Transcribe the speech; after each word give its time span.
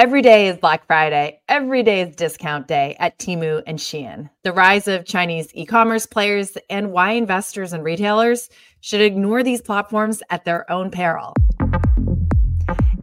Every 0.00 0.22
day 0.22 0.48
is 0.48 0.56
Black 0.56 0.86
Friday. 0.86 1.42
Every 1.46 1.82
day 1.82 2.00
is 2.00 2.16
discount 2.16 2.66
day 2.66 2.96
at 2.98 3.18
Temu 3.18 3.62
and 3.66 3.78
Shein. 3.78 4.30
The 4.44 4.52
rise 4.54 4.88
of 4.88 5.04
Chinese 5.04 5.48
e 5.52 5.66
commerce 5.66 6.06
players 6.06 6.56
and 6.70 6.90
why 6.90 7.10
investors 7.10 7.74
and 7.74 7.84
retailers 7.84 8.48
should 8.80 9.02
ignore 9.02 9.42
these 9.42 9.60
platforms 9.60 10.22
at 10.30 10.46
their 10.46 10.64
own 10.72 10.90
peril. 10.90 11.34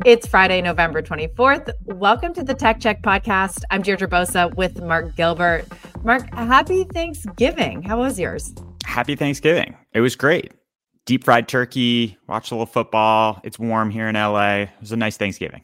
It's 0.05 0.25
Friday, 0.25 0.59
November 0.59 1.03
24th. 1.03 1.69
Welcome 1.85 2.33
to 2.33 2.43
the 2.43 2.55
Tech 2.55 2.79
Check 2.79 3.03
podcast. 3.03 3.61
I'm 3.69 3.83
Deirdre 3.83 4.07
Bosa 4.07 4.55
with 4.55 4.81
Mark 4.81 5.15
Gilbert. 5.15 5.65
Mark, 6.03 6.27
happy 6.33 6.83
Thanksgiving. 6.85 7.83
How 7.83 7.99
was 7.99 8.19
yours? 8.19 8.55
Happy 8.85 9.15
Thanksgiving. 9.15 9.77
It 9.93 10.01
was 10.01 10.15
great. 10.15 10.51
Deep 11.05 11.25
fried 11.25 11.47
turkey, 11.47 12.17
watched 12.27 12.49
a 12.49 12.55
little 12.55 12.65
football. 12.65 13.39
It's 13.43 13.59
warm 13.59 13.91
here 13.91 14.07
in 14.07 14.15
LA. 14.15 14.61
It 14.61 14.69
was 14.81 14.91
a 14.91 14.97
nice 14.97 15.15
Thanksgiving. 15.15 15.61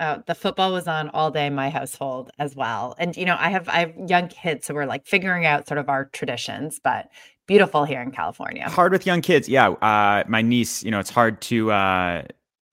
Oh, 0.00 0.22
the 0.26 0.34
football 0.34 0.72
was 0.72 0.86
on 0.86 1.10
all 1.10 1.30
day 1.30 1.46
in 1.46 1.54
my 1.54 1.70
household 1.70 2.30
as 2.38 2.54
well. 2.54 2.94
And 2.98 3.16
you 3.16 3.24
know, 3.24 3.36
I 3.38 3.48
have 3.50 3.68
I 3.68 3.80
have 3.80 3.94
young 4.08 4.28
kids, 4.28 4.66
so 4.66 4.74
we're 4.74 4.86
like 4.86 5.06
figuring 5.06 5.44
out 5.44 5.66
sort 5.66 5.78
of 5.78 5.88
our 5.88 6.04
traditions, 6.06 6.80
but 6.82 7.08
beautiful 7.46 7.84
here 7.84 8.00
in 8.00 8.12
California. 8.12 8.68
Hard 8.68 8.92
with 8.92 9.06
young 9.06 9.22
kids, 9.22 9.48
yeah. 9.48 9.70
Uh, 9.70 10.22
my 10.28 10.40
niece, 10.42 10.84
you 10.84 10.90
know, 10.92 11.00
it's 11.00 11.10
hard 11.10 11.40
to 11.42 11.72
uh, 11.72 12.22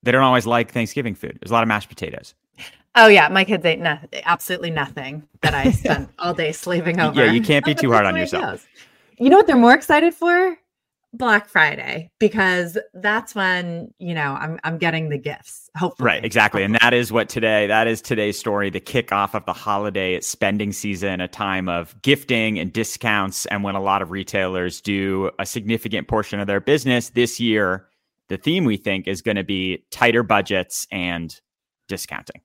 they 0.03 0.11
don't 0.11 0.21
always 0.21 0.45
like 0.45 0.71
Thanksgiving 0.71 1.15
food. 1.15 1.39
There's 1.41 1.49
a 1.49 1.53
lot 1.53 1.63
of 1.63 1.67
mashed 1.67 1.89
potatoes. 1.89 2.35
Oh 2.93 3.07
yeah, 3.07 3.27
my 3.27 3.43
kids 3.43 3.65
ate 3.65 3.79
no- 3.79 3.99
absolutely 4.23 4.69
nothing 4.69 5.27
that 5.41 5.53
I 5.53 5.71
spent 5.71 6.09
all 6.19 6.33
day 6.33 6.51
slaving 6.51 6.99
over. 6.99 7.25
Yeah, 7.25 7.31
you 7.31 7.41
can't 7.41 7.65
be 7.65 7.73
too 7.73 7.91
hard 7.91 8.05
on 8.05 8.15
yourself. 8.17 8.67
You 9.17 9.29
know 9.29 9.37
what 9.37 9.47
they're 9.47 9.55
more 9.55 9.73
excited 9.73 10.13
for? 10.13 10.57
Black 11.17 11.47
Friday 11.49 12.11
because 12.19 12.77
that's 12.93 13.35
when 13.35 13.93
you 13.99 14.13
know 14.13 14.37
I'm 14.39 14.59
I'm 14.63 14.77
getting 14.77 15.09
the 15.09 15.17
gifts. 15.17 15.69
Hopefully, 15.77 16.07
right? 16.07 16.25
Exactly, 16.25 16.63
and 16.63 16.75
that 16.75 16.93
is 16.93 17.11
what 17.11 17.29
today. 17.29 17.67
That 17.67 17.87
is 17.87 18.01
today's 18.01 18.39
story. 18.39 18.69
The 18.69 18.81
kickoff 18.81 19.33
of 19.33 19.45
the 19.45 19.53
holiday 19.53 20.19
spending 20.21 20.71
season, 20.71 21.21
a 21.21 21.27
time 21.27 21.69
of 21.69 22.01
gifting 22.01 22.59
and 22.59 22.71
discounts, 22.71 23.45
and 23.47 23.63
when 23.63 23.75
a 23.75 23.81
lot 23.81 24.01
of 24.01 24.11
retailers 24.11 24.81
do 24.81 25.31
a 25.39 25.45
significant 25.45 26.07
portion 26.07 26.39
of 26.39 26.47
their 26.47 26.61
business 26.61 27.09
this 27.09 27.39
year 27.39 27.87
the 28.27 28.37
theme 28.37 28.65
we 28.65 28.77
think 28.77 29.07
is 29.07 29.21
going 29.21 29.37
to 29.37 29.43
be 29.43 29.85
tighter 29.91 30.23
budgets 30.23 30.87
and 30.91 31.39
discounting. 31.87 32.41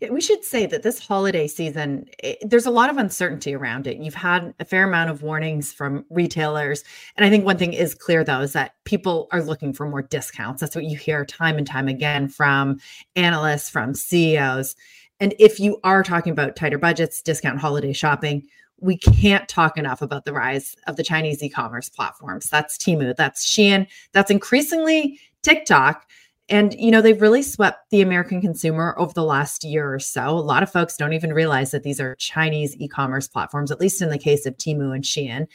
We 0.00 0.20
should 0.20 0.44
say 0.44 0.66
that 0.66 0.84
this 0.84 1.04
holiday 1.04 1.48
season, 1.48 2.06
it, 2.22 2.38
there's 2.48 2.66
a 2.66 2.70
lot 2.70 2.88
of 2.88 2.98
uncertainty 2.98 3.54
around 3.54 3.88
it. 3.88 3.98
You've 3.98 4.14
had 4.14 4.54
a 4.60 4.64
fair 4.64 4.84
amount 4.84 5.10
of 5.10 5.22
warnings 5.22 5.72
from 5.72 6.04
retailers. 6.08 6.84
And 7.16 7.26
I 7.26 7.30
think 7.30 7.44
one 7.44 7.58
thing 7.58 7.72
is 7.72 7.96
clear, 7.96 8.22
though, 8.22 8.40
is 8.40 8.52
that 8.52 8.74
people 8.84 9.26
are 9.32 9.42
looking 9.42 9.72
for 9.72 9.88
more 9.88 10.02
discounts. 10.02 10.60
That's 10.60 10.76
what 10.76 10.84
you 10.84 10.96
hear 10.96 11.24
time 11.24 11.58
and 11.58 11.66
time 11.66 11.88
again 11.88 12.28
from 12.28 12.78
analysts, 13.16 13.70
from 13.70 13.92
CEOs. 13.92 14.76
And 15.18 15.34
if 15.40 15.58
you 15.58 15.80
are 15.82 16.04
talking 16.04 16.32
about 16.32 16.54
tighter 16.54 16.78
budgets, 16.78 17.20
discount 17.20 17.58
holiday 17.58 17.92
shopping, 17.92 18.44
we 18.80 18.96
can't 18.96 19.48
talk 19.48 19.76
enough 19.76 20.02
about 20.02 20.24
the 20.24 20.32
rise 20.32 20.76
of 20.86 20.94
the 20.94 21.02
Chinese 21.02 21.42
e-commerce 21.42 21.88
platforms. 21.88 22.48
That's 22.48 22.78
Temu, 22.78 23.16
that's 23.16 23.44
Shein, 23.44 23.88
that's 24.12 24.30
increasingly 24.30 25.18
TikTok. 25.42 26.08
And 26.48 26.74
you 26.78 26.90
know, 26.90 27.02
they've 27.02 27.20
really 27.20 27.42
swept 27.42 27.90
the 27.90 28.00
American 28.00 28.40
consumer 28.40 28.94
over 28.98 29.12
the 29.12 29.24
last 29.24 29.64
year 29.64 29.92
or 29.92 29.98
so. 29.98 30.28
A 30.28 30.40
lot 30.40 30.62
of 30.62 30.72
folks 30.72 30.96
don't 30.96 31.12
even 31.12 31.32
realize 31.32 31.70
that 31.72 31.82
these 31.82 32.00
are 32.00 32.14
Chinese 32.16 32.74
e-commerce 32.76 33.28
platforms, 33.28 33.70
at 33.70 33.80
least 33.80 34.00
in 34.00 34.08
the 34.08 34.18
case 34.18 34.46
of 34.46 34.56
Temu 34.56 34.94
and 34.94 35.04
Shein. 35.04 35.46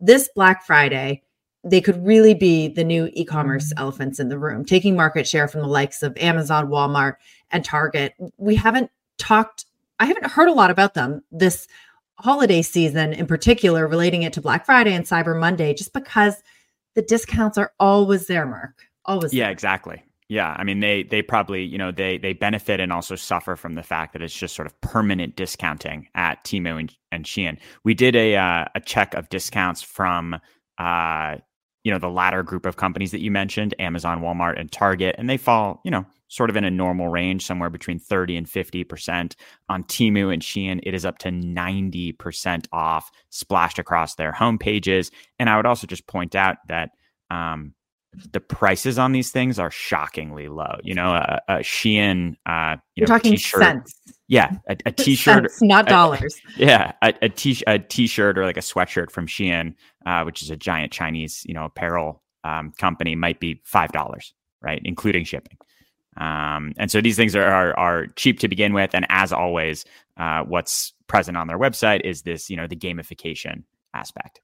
This 0.00 0.28
Black 0.34 0.64
Friday, 0.64 1.22
they 1.64 1.80
could 1.80 2.04
really 2.04 2.34
be 2.34 2.68
the 2.68 2.84
new 2.84 3.08
e-commerce 3.14 3.70
mm-hmm. 3.70 3.82
elephants 3.82 4.20
in 4.20 4.28
the 4.28 4.38
room, 4.38 4.64
taking 4.64 4.94
market 4.94 5.26
share 5.26 5.48
from 5.48 5.62
the 5.62 5.68
likes 5.68 6.02
of 6.02 6.16
Amazon, 6.18 6.68
Walmart, 6.68 7.16
and 7.50 7.64
Target. 7.64 8.14
We 8.36 8.54
haven't 8.56 8.90
talked 9.18 9.66
I 10.02 10.06
haven't 10.06 10.26
heard 10.26 10.48
a 10.48 10.52
lot 10.52 10.72
about 10.72 10.94
them 10.94 11.22
this 11.30 11.68
holiday 12.18 12.60
season 12.62 13.12
in 13.12 13.26
particular, 13.26 13.86
relating 13.86 14.22
it 14.22 14.32
to 14.32 14.40
Black 14.40 14.66
Friday 14.66 14.94
and 14.94 15.04
Cyber 15.04 15.38
Monday, 15.38 15.74
just 15.74 15.92
because 15.92 16.42
the 16.94 17.02
discounts 17.02 17.56
are 17.56 17.72
always 17.78 18.26
there, 18.26 18.44
Mark. 18.44 18.74
Always. 19.04 19.32
Yeah, 19.32 19.44
there. 19.44 19.52
exactly. 19.52 20.02
Yeah, 20.32 20.56
I 20.58 20.64
mean 20.64 20.80
they 20.80 21.02
they 21.02 21.20
probably 21.20 21.62
you 21.62 21.76
know 21.76 21.92
they 21.92 22.16
they 22.16 22.32
benefit 22.32 22.80
and 22.80 22.90
also 22.90 23.16
suffer 23.16 23.54
from 23.54 23.74
the 23.74 23.82
fact 23.82 24.14
that 24.14 24.22
it's 24.22 24.32
just 24.32 24.54
sort 24.54 24.64
of 24.64 24.80
permanent 24.80 25.36
discounting 25.36 26.08
at 26.14 26.42
Temu 26.42 26.80
and, 26.80 26.96
and 27.10 27.26
Shein. 27.26 27.58
We 27.84 27.92
did 27.92 28.16
a 28.16 28.36
uh, 28.36 28.64
a 28.74 28.80
check 28.80 29.12
of 29.12 29.28
discounts 29.28 29.82
from 29.82 30.40
uh, 30.78 31.36
you 31.84 31.92
know 31.92 31.98
the 31.98 32.08
latter 32.08 32.42
group 32.42 32.64
of 32.64 32.76
companies 32.76 33.10
that 33.10 33.20
you 33.20 33.30
mentioned, 33.30 33.74
Amazon, 33.78 34.22
Walmart, 34.22 34.58
and 34.58 34.72
Target, 34.72 35.16
and 35.18 35.28
they 35.28 35.36
fall 35.36 35.82
you 35.84 35.90
know 35.90 36.06
sort 36.28 36.48
of 36.48 36.56
in 36.56 36.64
a 36.64 36.70
normal 36.70 37.08
range, 37.08 37.44
somewhere 37.44 37.68
between 37.68 37.98
30 37.98 38.38
and 38.38 38.46
50%. 38.46 39.34
On 39.68 39.84
Temu 39.84 40.32
and 40.32 40.40
Shein, 40.40 40.80
it 40.82 40.94
is 40.94 41.04
up 41.04 41.18
to 41.18 41.28
90% 41.28 42.68
off 42.72 43.10
splashed 43.28 43.78
across 43.78 44.14
their 44.14 44.32
home 44.32 44.56
pages. 44.56 45.10
And 45.38 45.50
I 45.50 45.58
would 45.58 45.66
also 45.66 45.86
just 45.86 46.06
point 46.06 46.34
out 46.34 46.56
that 46.68 46.92
um, 47.28 47.74
the 48.32 48.40
prices 48.40 48.98
on 48.98 49.12
these 49.12 49.30
things 49.30 49.58
are 49.58 49.70
shockingly 49.70 50.48
low. 50.48 50.76
You 50.82 50.94
know, 50.94 51.14
a, 51.14 51.40
a 51.48 51.54
Shein, 51.58 52.36
uh, 52.46 52.76
you 52.94 53.02
You're 53.02 53.08
know, 53.08 53.14
talking 53.14 53.32
t-shirt. 53.32 53.62
cents. 53.62 54.00
Yeah, 54.28 54.56
a, 54.68 54.76
a 54.86 54.92
t-shirt, 54.92 55.50
cents, 55.50 55.62
not 55.62 55.86
dollars. 55.86 56.36
A, 56.58 56.64
yeah, 56.64 56.92
a, 57.02 57.14
a 57.22 57.28
t 57.28 57.62
a 57.66 57.78
t-shirt 57.78 58.38
or 58.38 58.44
like 58.44 58.56
a 58.56 58.60
sweatshirt 58.60 59.10
from 59.10 59.26
Shein, 59.26 59.74
uh, 60.06 60.22
which 60.24 60.42
is 60.42 60.50
a 60.50 60.56
giant 60.56 60.92
Chinese, 60.92 61.42
you 61.46 61.54
know, 61.54 61.64
apparel 61.64 62.22
um, 62.44 62.72
company, 62.78 63.14
might 63.14 63.40
be 63.40 63.60
five 63.64 63.92
dollars, 63.92 64.34
right, 64.60 64.80
including 64.84 65.24
shipping. 65.24 65.56
Um, 66.18 66.74
and 66.76 66.90
so 66.90 67.00
these 67.00 67.16
things 67.16 67.34
are, 67.34 67.44
are, 67.44 67.78
are 67.78 68.06
cheap 68.16 68.38
to 68.40 68.48
begin 68.48 68.74
with, 68.74 68.94
and 68.94 69.06
as 69.08 69.32
always, 69.32 69.86
uh, 70.18 70.42
what's 70.42 70.92
present 71.06 71.38
on 71.38 71.46
their 71.46 71.58
website 71.58 72.02
is 72.04 72.22
this, 72.22 72.50
you 72.50 72.56
know, 72.56 72.66
the 72.66 72.76
gamification 72.76 73.62
aspect. 73.94 74.40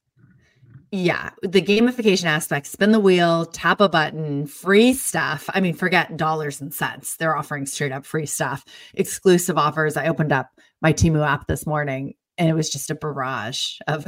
Yeah, 0.91 1.31
the 1.43 1.60
gamification 1.60 2.25
aspect, 2.25 2.66
spin 2.66 2.93
the 2.93 3.00
wheel, 3.00 3.44
tap 3.44 3.81
a 3.82 3.91
button, 3.91 4.47
free 4.47 4.94
stuff. 4.94 5.50
I 5.53 5.60
mean, 5.60 5.75
forget 5.75 6.16
dollars 6.16 6.62
and 6.62 6.72
cents. 6.72 7.16
They're 7.16 7.37
offering 7.37 7.66
straight 7.66 7.93
up 7.93 8.06
free 8.06 8.25
stuff, 8.25 8.65
exclusive 8.94 9.59
offers. 9.59 9.99
I 9.99 10.09
opened 10.09 10.32
up 10.32 10.49
my 10.81 10.94
Temu 10.94 11.26
app 11.26 11.47
this 11.47 11.66
morning 11.66 12.15
and 12.38 12.49
it 12.49 12.54
was 12.54 12.71
just 12.71 12.91
a 12.91 12.94
barrage 12.94 13.78
of 13.87 14.06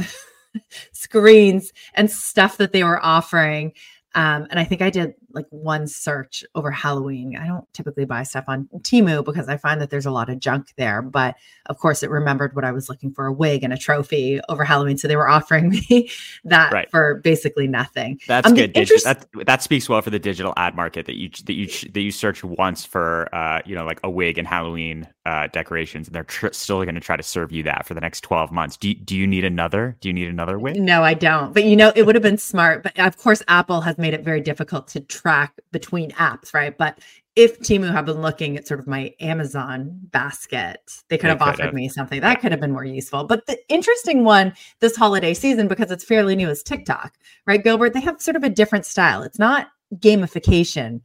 screens 0.93 1.71
and 1.95 2.11
stuff 2.11 2.57
that 2.57 2.73
they 2.73 2.83
were 2.83 3.05
offering. 3.05 3.73
Um, 4.15 4.47
and 4.51 4.59
I 4.59 4.65
think 4.65 4.81
I 4.81 4.89
did 4.89 5.15
like 5.33 5.47
one 5.51 5.87
search 5.87 6.45
over 6.55 6.71
Halloween. 6.71 7.37
I 7.37 7.47
don't 7.47 7.71
typically 7.73 8.05
buy 8.05 8.23
stuff 8.23 8.45
on 8.49 8.69
Temu 8.79 9.25
because 9.25 9.49
I 9.49 9.57
find 9.57 9.81
that 9.81 9.91
there's 9.91 10.07
a 10.07 10.11
lot 10.11 10.29
of 10.29 10.39
junk 10.39 10.73
there. 10.77 11.03
But 11.03 11.37
of 11.67 11.79
course, 11.79 12.03
it 12.03 12.11
remembered 12.11 12.55
what 12.55 12.65
I 12.65 12.73
was 12.73 12.89
looking 12.89 13.13
for 13.13 13.27
a 13.27 13.33
wig 13.33 13.63
and 13.65 13.73
a 13.73 13.79
trophy 13.79 14.41
over 14.49 14.65
Halloween. 14.65 14.99
So 14.99 15.09
they 15.09 15.17
were 15.17 15.29
offering 15.29 15.71
me 15.91 16.11
that 16.45 16.73
right. 16.73 16.91
for 16.91 17.17
basically 17.17 17.67
nothing. 17.67 18.21
That's 18.27 18.47
um, 18.47 18.55
good. 18.55 18.77
Interest- 18.77 19.05
that, 19.05 19.27
that 19.47 19.63
speaks 19.63 19.89
well 19.89 20.03
for 20.03 20.11
the 20.11 20.19
digital 20.19 20.53
ad 20.57 20.75
market 20.75 21.07
that 21.07 21.17
you 21.17 21.31
that 21.45 21.55
you 21.55 21.67
that 21.67 22.01
you 22.01 22.11
search 22.11 22.43
once 22.45 22.85
for 22.85 23.29
uh, 23.35 23.62
you 23.65 23.75
know 23.75 23.85
like 23.85 24.01
a 24.05 24.11
wig 24.11 24.39
and 24.39 24.47
Halloween 24.47 25.07
uh, 25.27 25.47
decorations, 25.49 26.09
and 26.09 26.15
they're 26.15 26.25
tr- 26.25 26.49
still 26.53 26.83
going 26.83 26.94
to 26.94 27.00
try 27.00 27.17
to 27.17 27.23
serve 27.23 27.53
you 27.53 27.62
that 27.62 27.87
for 27.87 27.94
the 27.94 28.00
next 28.00 28.23
12 28.23 28.50
months. 28.50 28.76
Do 28.76 28.88
you, 28.88 28.94
do 28.94 29.17
you 29.17 29.26
need 29.26 29.44
another? 29.44 29.97
Do 30.00 30.09
you 30.09 30.12
need 30.12 30.29
another 30.29 30.59
wig? 30.59 30.76
No, 30.76 31.03
I 31.03 31.15
don't. 31.15 31.53
But 31.53 31.65
you 31.65 31.76
know, 31.76 31.93
it 31.94 32.05
would 32.06 32.15
have 32.15 32.23
been 32.23 32.38
smart. 32.38 32.83
But 32.83 32.99
of 32.99 33.17
course, 33.17 33.43
Apple 33.47 33.81
has 33.83 33.99
made 33.99 34.15
it 34.15 34.25
very 34.25 34.41
difficult 34.41 34.88
to 34.88 35.00
track 35.20 35.55
between 35.72 36.11
apps, 36.12 36.55
right? 36.55 36.76
But 36.76 36.99
if 37.37 37.61
Temu 37.61 37.93
had 37.93 38.06
been 38.06 38.20
looking 38.20 38.56
at 38.56 38.67
sort 38.67 38.81
of 38.81 38.87
my 38.87 39.14
Amazon 39.20 39.99
basket, 40.11 40.81
they 41.08 41.17
could 41.17 41.26
they 41.26 41.28
have 41.28 41.38
could 41.38 41.49
offered 41.49 41.64
have. 41.67 41.75
me 41.75 41.88
something 41.88 42.20
that 42.20 42.40
could 42.40 42.52
have 42.52 42.61
been 42.61 42.72
more 42.72 42.84
useful. 42.84 43.25
But 43.25 43.46
the 43.46 43.58
interesting 43.69 44.25
one 44.25 44.52
this 44.81 44.96
holiday 44.96 45.34
season, 45.34 45.69
because 45.69 45.90
it's 45.90 46.05
fairly 46.05 46.37
new, 46.37 46.49
is 46.49 46.62
TikTok, 46.62 47.14
right? 47.46 47.62
Gilbert, 47.62 47.93
they 47.93 48.00
have 48.00 48.20
sort 48.20 48.37
of 48.37 48.44
a 48.44 48.50
different 48.50 48.87
style. 48.87 49.22
It's 49.22 49.38
not 49.38 49.69
gamification, 49.96 51.02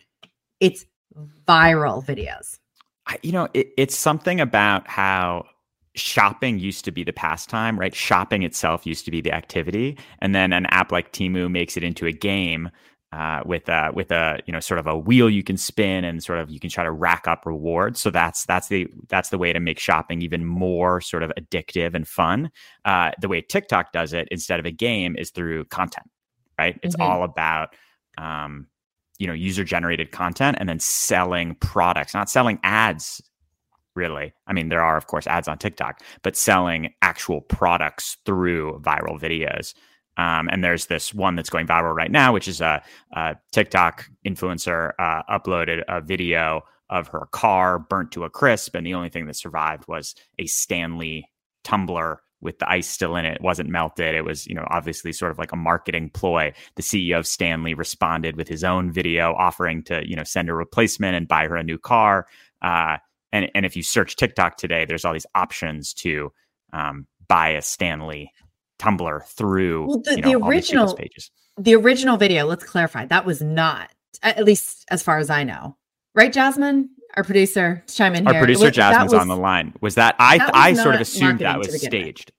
it's 0.60 0.86
viral 1.48 2.04
videos. 2.06 2.60
You 3.22 3.32
know, 3.32 3.48
it, 3.54 3.68
it's 3.78 3.96
something 3.96 4.40
about 4.40 4.88
how 4.88 5.46
shopping 5.96 6.60
used 6.60 6.86
to 6.86 6.92
be 6.92 7.04
the 7.04 7.14
pastime, 7.14 7.80
right? 7.80 7.96
Shopping 7.96 8.44
itself 8.44 8.86
used 8.86 9.06
to 9.06 9.12
be 9.12 9.22
the 9.22 9.32
activity. 9.32 9.98
And 10.20 10.36
then 10.36 10.54
an 10.54 10.66
app 10.68 10.92
like 10.92 11.14
Temu 11.14 11.50
makes 11.50 11.78
it 11.78 11.84
into 11.84 12.06
a 12.06 12.12
game 12.12 12.70
uh, 13.16 13.42
with 13.46 13.70
a 13.70 13.92
with 13.94 14.12
a 14.12 14.42
you 14.46 14.52
know 14.52 14.60
sort 14.60 14.78
of 14.78 14.88
a 14.88 14.98
wheel 14.98 15.30
you 15.30 15.42
can 15.42 15.56
spin 15.56 16.04
and 16.04 16.22
sort 16.22 16.38
of 16.38 16.50
you 16.50 16.60
can 16.60 16.70
try 16.70 16.84
to 16.84 16.92
rack 16.92 17.30
up 17.30 17.46
rewards. 17.46 18.02
So 18.02 18.12
that's 18.12 18.46
that's 18.46 18.68
the 18.68 18.88
that's 19.08 19.30
the 19.30 19.38
way 19.38 19.54
to 19.54 19.60
make 19.62 19.80
shopping 19.80 20.22
even 20.22 20.44
more 20.44 21.00
sort 21.00 21.24
of 21.24 21.32
addictive 21.40 21.94
and 21.94 22.06
fun. 22.06 22.52
Uh, 22.84 23.12
the 23.22 23.30
way 23.30 23.40
TikTok 23.40 23.94
does 23.94 24.12
it 24.12 24.28
instead 24.32 24.60
of 24.60 24.66
a 24.66 24.72
game 24.72 25.16
is 25.18 25.32
through 25.32 25.64
content, 25.66 26.08
right? 26.60 26.78
It's 26.84 26.98
mm-hmm. 26.98 27.10
all 27.10 27.24
about 27.24 27.70
um, 28.18 28.68
you 29.18 29.28
know 29.28 29.34
user 29.34 29.64
generated 29.64 30.12
content 30.12 30.58
and 30.60 30.68
then 30.68 30.82
selling 30.82 31.56
products, 31.56 32.14
not 32.14 32.30
selling 32.30 32.60
ads. 32.64 33.22
Really, 33.96 34.34
I 34.46 34.52
mean, 34.52 34.68
there 34.68 34.84
are 34.84 34.98
of 34.98 35.08
course 35.08 35.26
ads 35.26 35.48
on 35.48 35.58
TikTok, 35.58 36.02
but 36.22 36.36
selling 36.36 36.94
actual 37.02 37.40
products 37.40 38.18
through 38.26 38.82
viral 38.84 39.18
videos. 39.18 39.74
Um, 40.18 40.50
and 40.50 40.64
there's 40.64 40.86
this 40.86 41.14
one 41.14 41.36
that's 41.36 41.50
going 41.50 41.68
viral 41.68 41.94
right 41.94 42.12
now, 42.12 42.34
which 42.34 42.48
is 42.48 42.62
a, 42.62 42.82
a 43.12 43.36
TikTok 43.52 44.10
influencer 44.26 44.92
uh, 44.98 45.24
uploaded 45.30 45.84
a 45.88 46.02
video 46.02 46.62
of 46.90 47.08
her 47.10 47.28
car 47.32 47.80
burnt 47.80 48.12
to 48.12 48.24
a 48.24 48.30
crisp, 48.30 48.76
and 48.76 48.86
the 48.86 48.94
only 48.94 49.10
thing 49.10 49.26
that 49.26 49.36
survived 49.36 49.88
was 49.88 50.16
a 50.40 50.46
Stanley 50.46 51.30
tumbler 51.64 52.22
with 52.42 52.60
the 52.60 52.70
ice 52.70 52.88
still 52.88 53.16
in 53.16 53.26
it. 53.26 53.36
It 53.36 53.42
wasn't 53.42 53.70
melted. 53.70 54.14
It 54.14 54.24
was, 54.24 54.46
you 54.46 54.54
know, 54.54 54.66
obviously 54.70 55.12
sort 55.12 55.32
of 55.32 55.40
like 55.40 55.52
a 55.52 55.58
marketing 55.58 56.12
ploy. 56.12 56.54
The 56.76 56.84
CEO 56.84 57.18
of 57.18 57.28
Stanley 57.28 57.74
responded 57.74 58.36
with 58.36 58.48
his 58.48 58.64
own 58.64 58.92
video 58.92 59.34
offering 59.34 59.84
to, 59.84 60.08
you 60.08 60.16
know, 60.16 60.24
send 60.24 60.50
a 60.50 60.54
replacement 60.54 61.16
and 61.16 61.28
buy 61.28 61.48
her 61.48 61.56
a 61.56 61.64
new 61.64 61.80
car. 61.80 62.28
Uh, 62.62 62.98
and 63.34 63.50
and 63.56 63.66
if 63.66 63.76
you 63.76 63.84
search 63.84 64.16
TikTok 64.16 64.58
today, 64.58 64.86
there's 64.86 65.04
all 65.04 65.14
these 65.14 65.26
options 65.34 65.94
to 65.96 66.32
um, 66.72 67.08
buy 67.28 67.50
a 67.50 67.62
Stanley 67.62 68.32
tumbler 68.78 69.24
through 69.28 69.88
well, 69.88 70.00
the, 70.00 70.16
you 70.16 70.22
know, 70.22 70.40
the 70.40 70.46
original 70.46 70.94
pages. 70.94 71.32
The 71.58 71.76
original 71.76 72.18
video, 72.18 72.46
let's 72.46 72.64
clarify, 72.64 73.06
that 73.06 73.26
was 73.26 73.42
not, 73.42 73.90
at 74.24 74.44
least 74.44 74.86
as 74.90 75.02
far 75.02 75.18
as 75.18 75.30
I 75.30 75.44
know, 75.44 75.78
right, 76.14 76.34
Jasmine? 76.34 76.90
Our 77.16 77.24
producer, 77.24 77.82
chime 77.88 78.14
in 78.16 78.28
Our 78.28 78.34
here. 78.34 78.42
producer 78.42 78.66
was, 78.66 78.76
Jasmine's 78.76 79.14
was, 79.14 79.22
on 79.22 79.30
the 79.30 79.38
line. 79.38 79.74
Was 79.80 79.96
that 79.96 80.16
I? 80.20 80.38
That 80.38 80.54
was 80.54 80.62
I 80.62 80.74
sort 80.74 80.96
of 80.96 81.02
assumed 81.02 81.40
that 81.40 81.58
was 81.58 81.82
staged. 81.82 82.34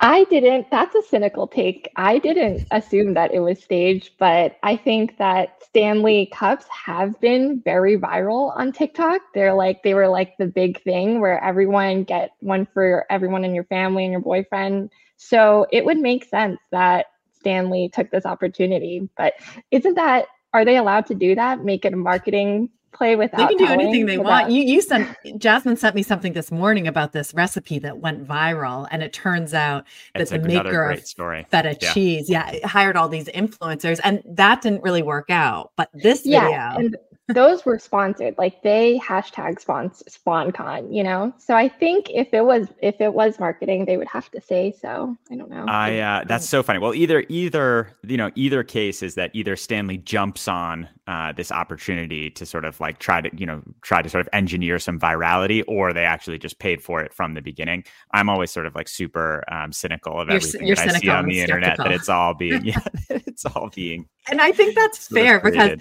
I 0.00 0.24
didn't. 0.24 0.70
That's 0.70 0.94
a 0.94 1.02
cynical 1.02 1.46
take. 1.46 1.92
I 1.94 2.18
didn't 2.18 2.66
assume 2.70 3.14
that 3.14 3.32
it 3.32 3.40
was 3.40 3.62
staged, 3.62 4.12
but 4.18 4.56
I 4.62 4.76
think 4.76 5.18
that 5.18 5.62
Stanley 5.62 6.30
cups 6.32 6.64
have 6.70 7.20
been 7.20 7.60
very 7.64 7.98
viral 7.98 8.56
on 8.56 8.72
TikTok. 8.72 9.20
They're 9.34 9.54
like 9.54 9.82
they 9.82 9.94
were 9.94 10.08
like 10.08 10.36
the 10.38 10.46
big 10.46 10.82
thing 10.82 11.20
where 11.20 11.38
everyone 11.44 12.04
get 12.04 12.32
one 12.40 12.66
for 12.72 13.04
everyone 13.10 13.44
in 13.44 13.54
your 13.54 13.64
family 13.64 14.04
and 14.04 14.12
your 14.12 14.22
boyfriend 14.22 14.90
so 15.22 15.66
it 15.70 15.84
would 15.84 15.98
make 15.98 16.24
sense 16.24 16.58
that 16.70 17.06
Stanley 17.32 17.90
took 17.92 18.10
this 18.10 18.24
opportunity. 18.24 19.06
But 19.18 19.34
isn't 19.70 19.94
that, 19.94 20.26
are 20.54 20.64
they 20.64 20.78
allowed 20.78 21.04
to 21.06 21.14
do 21.14 21.34
that? 21.34 21.62
Make 21.62 21.84
it 21.84 21.92
a 21.92 21.96
marketing 21.96 22.70
play 22.92 23.16
without 23.16 23.36
they 23.48 23.54
can 23.54 23.66
do 23.66 23.72
anything 23.72 24.06
they 24.06 24.18
want 24.18 24.50
you 24.50 24.64
you 24.64 24.82
sent 24.82 25.16
jasmine 25.38 25.76
sent 25.76 25.94
me 25.94 26.02
something 26.02 26.32
this 26.32 26.50
morning 26.50 26.88
about 26.88 27.12
this 27.12 27.32
recipe 27.34 27.78
that 27.78 27.98
went 27.98 28.26
viral 28.26 28.84
and 28.90 29.00
it 29.00 29.12
turns 29.12 29.54
out 29.54 29.84
that 30.12 30.22
it's 30.22 30.32
the 30.32 30.40
maker 30.40 30.90
of 30.90 31.06
story. 31.06 31.46
feta 31.48 31.78
yeah. 31.80 31.92
cheese 31.92 32.28
yeah 32.28 32.66
hired 32.66 32.96
all 32.96 33.08
these 33.08 33.28
influencers 33.28 34.00
and 34.02 34.20
that 34.26 34.60
didn't 34.62 34.82
really 34.82 35.02
work 35.02 35.30
out 35.30 35.70
but 35.76 35.88
this 35.94 36.26
yeah, 36.26 36.74
video 36.76 36.98
those 37.32 37.64
were 37.64 37.78
sponsored 37.78 38.34
like 38.38 38.62
they 38.62 38.98
hashtag 38.98 39.60
sponsor 39.60 40.04
sponcon 40.08 40.92
you 40.94 41.02
know? 41.02 41.32
So 41.38 41.54
i 41.54 41.68
think 41.68 42.10
if 42.10 42.32
it 42.32 42.44
was 42.44 42.68
if 42.82 43.00
it 43.00 43.14
was 43.14 43.38
marketing 43.38 43.84
they 43.84 43.96
would 43.96 44.08
have 44.08 44.30
to 44.30 44.40
say 44.40 44.72
so. 44.72 45.16
I 45.30 45.36
don't 45.36 45.50
know. 45.50 45.64
I 45.68 45.98
uh, 45.98 46.24
that's 46.26 46.48
so 46.48 46.62
funny. 46.62 46.78
Well 46.78 46.94
either 46.94 47.24
either 47.28 47.96
you 48.02 48.16
know 48.16 48.30
either 48.34 48.62
case 48.62 49.02
is 49.02 49.14
that 49.14 49.30
either 49.34 49.56
stanley 49.56 49.98
jumps 49.98 50.48
on 50.48 50.88
uh, 51.06 51.32
this 51.32 51.50
opportunity 51.50 52.30
to 52.30 52.46
sort 52.46 52.64
of 52.64 52.78
like 52.78 52.98
try 52.98 53.20
to 53.20 53.30
you 53.36 53.46
know 53.46 53.62
try 53.82 54.02
to 54.02 54.08
sort 54.08 54.20
of 54.20 54.28
engineer 54.32 54.78
some 54.78 54.98
virality 54.98 55.62
or 55.66 55.92
they 55.92 56.04
actually 56.04 56.38
just 56.38 56.58
paid 56.58 56.82
for 56.82 57.00
it 57.02 57.12
from 57.12 57.34
the 57.34 57.42
beginning. 57.42 57.84
I'm 58.12 58.28
always 58.28 58.50
sort 58.50 58.66
of 58.66 58.74
like 58.74 58.88
super 58.88 59.44
um, 59.50 59.72
cynical 59.72 60.20
of 60.20 60.28
you're, 60.28 60.36
everything 60.36 60.66
you're 60.66 60.76
that 60.76 60.96
i 60.96 60.98
see 60.98 61.08
on 61.08 61.26
the 61.26 61.40
internet 61.40 61.76
that 61.78 61.92
it's 61.92 62.08
all 62.08 62.34
being 62.34 62.64
yeah 62.64 62.80
it's 63.08 63.44
all 63.44 63.70
being 63.74 64.06
and 64.28 64.40
i 64.40 64.52
think 64.52 64.74
that's 64.74 65.08
fair 65.08 65.40
because 65.40 65.80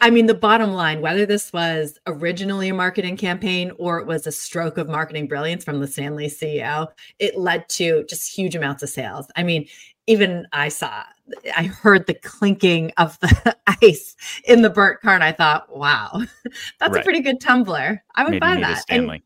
I 0.00 0.08
mean, 0.08 0.26
the 0.26 0.34
bottom 0.34 0.72
line, 0.72 1.02
whether 1.02 1.26
this 1.26 1.52
was 1.52 1.98
originally 2.06 2.70
a 2.70 2.74
marketing 2.74 3.18
campaign 3.18 3.72
or 3.78 3.98
it 3.98 4.06
was 4.06 4.26
a 4.26 4.32
stroke 4.32 4.78
of 4.78 4.88
marketing 4.88 5.28
brilliance 5.28 5.64
from 5.64 5.80
the 5.80 5.86
Stanley 5.86 6.28
CEO, 6.28 6.88
it 7.18 7.36
led 7.36 7.68
to 7.70 8.04
just 8.08 8.34
huge 8.34 8.54
amounts 8.54 8.82
of 8.82 8.88
sales. 8.88 9.26
I 9.36 9.42
mean, 9.42 9.66
even 10.06 10.46
I 10.52 10.68
saw, 10.68 11.02
I 11.56 11.64
heard 11.64 12.06
the 12.06 12.14
clinking 12.14 12.92
of 12.96 13.18
the 13.20 13.56
ice 13.82 14.16
in 14.44 14.62
the 14.62 14.70
burnt 14.70 15.00
car, 15.02 15.14
and 15.14 15.24
I 15.24 15.32
thought, 15.32 15.76
wow, 15.76 16.22
that's 16.80 16.92
right. 16.92 17.00
a 17.00 17.04
pretty 17.04 17.20
good 17.20 17.40
tumbler. 17.40 18.02
I 18.14 18.22
would 18.22 18.30
Maybe 18.30 18.40
buy 18.40 18.56
that. 18.60 18.84
And 18.88 19.20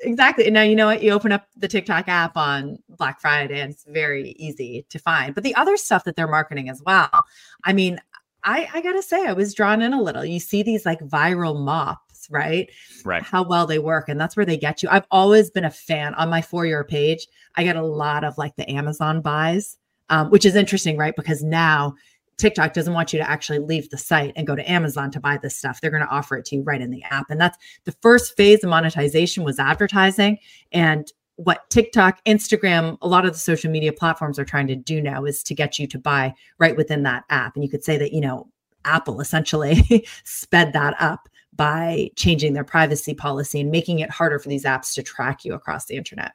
exactly. 0.00 0.46
And 0.46 0.54
now 0.54 0.62
you 0.62 0.76
know 0.76 0.86
what? 0.86 1.02
You 1.02 1.12
open 1.12 1.32
up 1.32 1.46
the 1.56 1.68
TikTok 1.68 2.08
app 2.08 2.36
on 2.36 2.78
Black 2.88 3.20
Friday, 3.20 3.60
and 3.60 3.72
it's 3.72 3.84
very 3.84 4.30
easy 4.32 4.86
to 4.90 4.98
find. 4.98 5.34
But 5.34 5.44
the 5.44 5.54
other 5.54 5.76
stuff 5.76 6.04
that 6.04 6.16
they're 6.16 6.28
marketing 6.28 6.68
as 6.68 6.82
well. 6.84 7.24
I 7.64 7.72
mean, 7.72 8.00
I, 8.48 8.66
I 8.72 8.80
gotta 8.80 9.02
say, 9.02 9.26
I 9.26 9.34
was 9.34 9.52
drawn 9.52 9.82
in 9.82 9.92
a 9.92 10.00
little. 10.00 10.24
You 10.24 10.40
see 10.40 10.62
these 10.62 10.86
like 10.86 11.00
viral 11.00 11.62
mops, 11.62 12.26
right? 12.30 12.70
Right. 13.04 13.22
How 13.22 13.42
well 13.42 13.66
they 13.66 13.78
work. 13.78 14.08
And 14.08 14.18
that's 14.18 14.38
where 14.38 14.46
they 14.46 14.56
get 14.56 14.82
you. 14.82 14.88
I've 14.90 15.06
always 15.10 15.50
been 15.50 15.66
a 15.66 15.70
fan 15.70 16.14
on 16.14 16.30
my 16.30 16.40
for 16.40 16.64
your 16.64 16.82
page. 16.82 17.26
I 17.56 17.64
get 17.64 17.76
a 17.76 17.84
lot 17.84 18.24
of 18.24 18.38
like 18.38 18.56
the 18.56 18.68
Amazon 18.70 19.20
buys, 19.20 19.76
um, 20.08 20.30
which 20.30 20.46
is 20.46 20.56
interesting, 20.56 20.96
right? 20.96 21.14
Because 21.14 21.44
now 21.44 21.94
TikTok 22.38 22.72
doesn't 22.72 22.94
want 22.94 23.12
you 23.12 23.18
to 23.18 23.30
actually 23.30 23.58
leave 23.58 23.90
the 23.90 23.98
site 23.98 24.32
and 24.34 24.46
go 24.46 24.56
to 24.56 24.70
Amazon 24.70 25.10
to 25.10 25.20
buy 25.20 25.36
this 25.36 25.54
stuff. 25.54 25.82
They're 25.82 25.90
going 25.90 26.04
to 26.04 26.08
offer 26.08 26.38
it 26.38 26.46
to 26.46 26.56
you 26.56 26.62
right 26.62 26.80
in 26.80 26.90
the 26.90 27.02
app. 27.02 27.26
And 27.28 27.38
that's 27.38 27.58
the 27.84 27.94
first 28.00 28.34
phase 28.34 28.64
of 28.64 28.70
monetization 28.70 29.44
was 29.44 29.58
advertising. 29.58 30.38
And 30.72 31.12
what 31.38 31.70
TikTok, 31.70 32.22
Instagram, 32.24 32.98
a 33.00 33.06
lot 33.06 33.24
of 33.24 33.32
the 33.32 33.38
social 33.38 33.70
media 33.70 33.92
platforms 33.92 34.40
are 34.40 34.44
trying 34.44 34.66
to 34.66 34.74
do 34.74 35.00
now 35.00 35.24
is 35.24 35.40
to 35.44 35.54
get 35.54 35.78
you 35.78 35.86
to 35.86 35.98
buy 35.98 36.34
right 36.58 36.76
within 36.76 37.04
that 37.04 37.24
app. 37.30 37.54
And 37.54 37.62
you 37.62 37.70
could 37.70 37.84
say 37.84 37.96
that, 37.96 38.12
you 38.12 38.20
know, 38.20 38.48
Apple 38.84 39.20
essentially 39.20 40.04
sped 40.24 40.72
that 40.72 41.00
up 41.00 41.28
by 41.54 42.10
changing 42.16 42.54
their 42.54 42.64
privacy 42.64 43.14
policy 43.14 43.60
and 43.60 43.70
making 43.70 44.00
it 44.00 44.10
harder 44.10 44.40
for 44.40 44.48
these 44.48 44.64
apps 44.64 44.92
to 44.94 45.02
track 45.02 45.44
you 45.44 45.54
across 45.54 45.84
the 45.86 45.96
internet. 45.96 46.32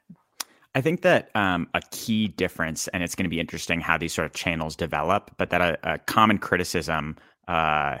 I 0.74 0.80
think 0.80 1.02
that 1.02 1.30
um, 1.34 1.68
a 1.74 1.82
key 1.90 2.28
difference, 2.28 2.88
and 2.88 3.02
it's 3.02 3.14
going 3.14 3.24
to 3.24 3.30
be 3.30 3.40
interesting 3.40 3.80
how 3.80 3.98
these 3.98 4.14
sort 4.14 4.24
of 4.24 4.32
channels 4.32 4.74
develop, 4.74 5.30
but 5.36 5.50
that 5.50 5.60
a, 5.60 5.78
a 5.82 5.98
common 5.98 6.38
criticism 6.38 7.16
uh, 7.46 7.98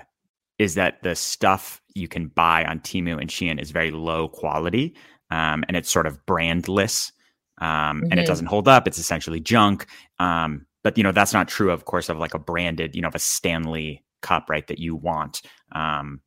is 0.58 0.74
that 0.74 1.02
the 1.02 1.14
stuff 1.14 1.82
you 1.94 2.08
can 2.08 2.28
buy 2.28 2.64
on 2.64 2.80
Temu 2.80 3.20
and 3.20 3.28
Shein 3.28 3.60
is 3.60 3.70
very 3.70 3.90
low 3.90 4.28
quality 4.28 4.94
um, 5.34 5.64
and 5.66 5.76
it's 5.76 5.90
sort 5.90 6.06
of 6.06 6.24
brandless 6.26 7.10
um, 7.60 7.68
mm-hmm. 7.68 8.04
and 8.04 8.12
it 8.12 8.16
mm-hmm. 8.22 8.26
doesn't 8.26 8.46
hold 8.46 8.68
up. 8.68 8.86
It's 8.86 8.98
essentially 8.98 9.40
junk. 9.40 9.86
Um, 10.18 10.66
but 10.84 10.96
you 10.96 11.02
know 11.02 11.12
that's 11.12 11.32
not 11.32 11.48
true, 11.48 11.70
of 11.70 11.86
course, 11.86 12.08
of 12.08 12.18
like 12.18 12.34
a 12.34 12.38
branded, 12.38 12.94
you 12.94 13.02
know, 13.02 13.08
of 13.08 13.14
a 13.14 13.18
Stanley 13.18 14.04
cup, 14.22 14.48
right? 14.48 14.66
That 14.66 14.78
you 14.78 14.94
want. 14.94 15.42
Um, 15.72 16.20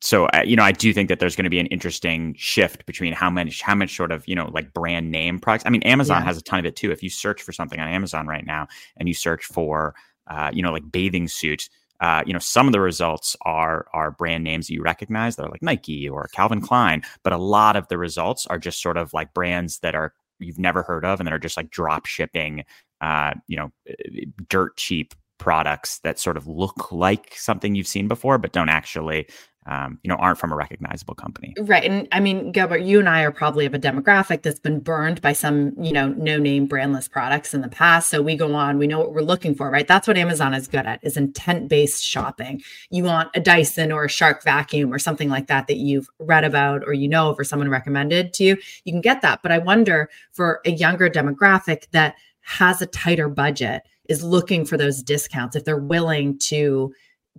so 0.00 0.26
uh, 0.26 0.42
you 0.44 0.56
know, 0.56 0.62
I 0.62 0.72
do 0.72 0.92
think 0.92 1.10
that 1.10 1.20
there's 1.20 1.36
going 1.36 1.44
to 1.44 1.50
be 1.50 1.60
an 1.60 1.66
interesting 1.66 2.34
shift 2.36 2.86
between 2.86 3.12
how 3.12 3.28
much, 3.28 3.60
how 3.60 3.74
much 3.74 3.94
sort 3.94 4.10
of 4.10 4.26
you 4.26 4.34
know 4.34 4.50
like 4.52 4.72
brand 4.72 5.12
name 5.12 5.38
products. 5.38 5.64
I 5.66 5.70
mean, 5.70 5.82
Amazon 5.82 6.22
yeah. 6.22 6.24
has 6.24 6.38
a 6.38 6.42
ton 6.42 6.58
of 6.58 6.64
it 6.64 6.76
too. 6.76 6.90
If 6.90 7.02
you 7.02 7.10
search 7.10 7.42
for 7.42 7.52
something 7.52 7.78
on 7.78 7.88
Amazon 7.88 8.26
right 8.26 8.44
now 8.44 8.66
and 8.96 9.06
you 9.06 9.14
search 9.14 9.44
for, 9.44 9.94
uh, 10.28 10.50
you 10.52 10.62
know, 10.62 10.72
like 10.72 10.90
bathing 10.90 11.28
suit, 11.28 11.68
uh, 12.00 12.22
you 12.26 12.32
know, 12.32 12.38
some 12.38 12.66
of 12.66 12.72
the 12.72 12.80
results 12.80 13.36
are 13.42 13.86
are 13.92 14.10
brand 14.10 14.44
names 14.44 14.66
that 14.66 14.74
you 14.74 14.82
recognize. 14.82 15.36
They're 15.36 15.48
like 15.48 15.62
Nike 15.62 16.08
or 16.08 16.28
Calvin 16.32 16.60
Klein, 16.60 17.02
but 17.22 17.32
a 17.32 17.38
lot 17.38 17.76
of 17.76 17.88
the 17.88 17.98
results 17.98 18.46
are 18.46 18.58
just 18.58 18.82
sort 18.82 18.96
of 18.96 19.12
like 19.12 19.34
brands 19.34 19.80
that 19.80 19.94
are 19.94 20.14
you've 20.38 20.58
never 20.58 20.82
heard 20.82 21.04
of 21.04 21.20
and 21.20 21.26
that 21.26 21.34
are 21.34 21.38
just 21.38 21.56
like 21.56 21.70
drop 21.70 22.06
shipping, 22.06 22.64
uh, 23.00 23.34
you 23.46 23.56
know, 23.56 23.70
eh, 23.86 24.24
dirt 24.48 24.76
cheap 24.76 25.14
products 25.38 25.98
that 26.00 26.18
sort 26.18 26.36
of 26.36 26.46
look 26.46 26.92
like 26.92 27.34
something 27.34 27.74
you've 27.74 27.86
seen 27.86 28.08
before, 28.08 28.38
but 28.38 28.52
don't 28.52 28.68
actually 28.68 29.26
um, 29.66 29.98
you 30.02 30.08
know, 30.08 30.16
aren't 30.16 30.38
from 30.38 30.52
a 30.52 30.56
recognizable 30.56 31.14
company. 31.14 31.54
Right. 31.60 31.84
And 31.84 32.08
I 32.12 32.20
mean, 32.20 32.50
Gilbert, 32.50 32.78
you 32.78 32.98
and 32.98 33.08
I 33.08 33.22
are 33.22 33.30
probably 33.30 33.66
of 33.66 33.74
a 33.74 33.78
demographic 33.78 34.42
that's 34.42 34.58
been 34.58 34.80
burned 34.80 35.20
by 35.20 35.34
some, 35.34 35.74
you 35.78 35.92
know, 35.92 36.08
no 36.08 36.38
name 36.38 36.66
brandless 36.66 37.10
products 37.10 37.52
in 37.52 37.60
the 37.60 37.68
past. 37.68 38.08
So 38.08 38.22
we 38.22 38.36
go 38.36 38.54
on, 38.54 38.78
we 38.78 38.86
know 38.86 38.98
what 38.98 39.12
we're 39.12 39.20
looking 39.20 39.54
for, 39.54 39.70
right? 39.70 39.86
That's 39.86 40.08
what 40.08 40.16
Amazon 40.16 40.54
is 40.54 40.66
good 40.66 40.86
at 40.86 41.00
is 41.02 41.16
intent 41.16 41.68
based 41.68 42.02
shopping. 42.02 42.62
You 42.90 43.04
want 43.04 43.30
a 43.34 43.40
Dyson 43.40 43.92
or 43.92 44.04
a 44.04 44.08
Shark 44.08 44.42
vacuum 44.42 44.92
or 44.92 44.98
something 44.98 45.28
like 45.28 45.46
that 45.48 45.66
that 45.66 45.76
you've 45.76 46.08
read 46.18 46.44
about 46.44 46.82
or 46.86 46.94
you 46.94 47.08
know 47.08 47.30
of 47.30 47.38
or 47.38 47.44
someone 47.44 47.68
recommended 47.68 48.32
to 48.34 48.44
you, 48.44 48.56
you 48.84 48.92
can 48.92 49.02
get 49.02 49.20
that. 49.22 49.40
But 49.42 49.52
I 49.52 49.58
wonder 49.58 50.08
for 50.32 50.60
a 50.64 50.70
younger 50.70 51.10
demographic 51.10 51.90
that 51.90 52.14
has 52.40 52.80
a 52.80 52.86
tighter 52.86 53.28
budget 53.28 53.82
is 54.08 54.24
looking 54.24 54.64
for 54.64 54.76
those 54.76 55.02
discounts 55.02 55.54
if 55.54 55.64
they're 55.64 55.76
willing 55.76 56.38
to 56.38 56.92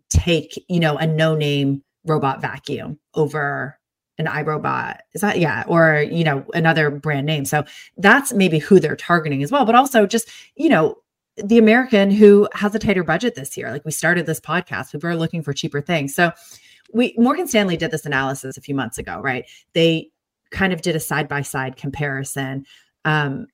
take, 0.09 0.63
you 0.69 0.79
know, 0.79 0.97
a 0.97 1.07
no 1.07 1.35
name 1.35 1.83
robot 2.05 2.41
vacuum 2.41 2.99
over 3.13 3.77
an 4.17 4.25
iRobot. 4.27 4.97
Is 5.13 5.21
that 5.21 5.39
yeah, 5.39 5.63
or 5.67 6.01
you 6.01 6.23
know, 6.23 6.45
another 6.53 6.89
brand 6.89 7.25
name. 7.25 7.45
So 7.45 7.63
that's 7.97 8.33
maybe 8.33 8.59
who 8.59 8.79
they're 8.79 8.95
targeting 8.95 9.43
as 9.43 9.51
well. 9.51 9.65
But 9.65 9.75
also 9.75 10.05
just, 10.05 10.29
you 10.55 10.69
know, 10.69 10.95
the 11.37 11.57
American 11.57 12.11
who 12.11 12.47
has 12.53 12.75
a 12.75 12.79
tighter 12.79 13.03
budget 13.03 13.35
this 13.35 13.57
year. 13.57 13.71
Like 13.71 13.85
we 13.85 13.91
started 13.91 14.25
this 14.25 14.39
podcast, 14.39 14.93
we 14.93 14.99
were 15.01 15.15
looking 15.15 15.43
for 15.43 15.53
cheaper 15.53 15.81
things. 15.81 16.13
So 16.13 16.31
we 16.93 17.15
Morgan 17.17 17.47
Stanley 17.47 17.77
did 17.77 17.91
this 17.91 18.05
analysis 18.05 18.57
a 18.57 18.61
few 18.61 18.75
months 18.75 18.97
ago, 18.97 19.19
right? 19.21 19.45
They 19.73 20.11
kind 20.51 20.73
of 20.73 20.81
did 20.81 20.95
a 20.95 20.99
side 20.99 21.27
by 21.27 21.41
side 21.41 21.77
comparison 21.77 22.65
um, 23.05 23.47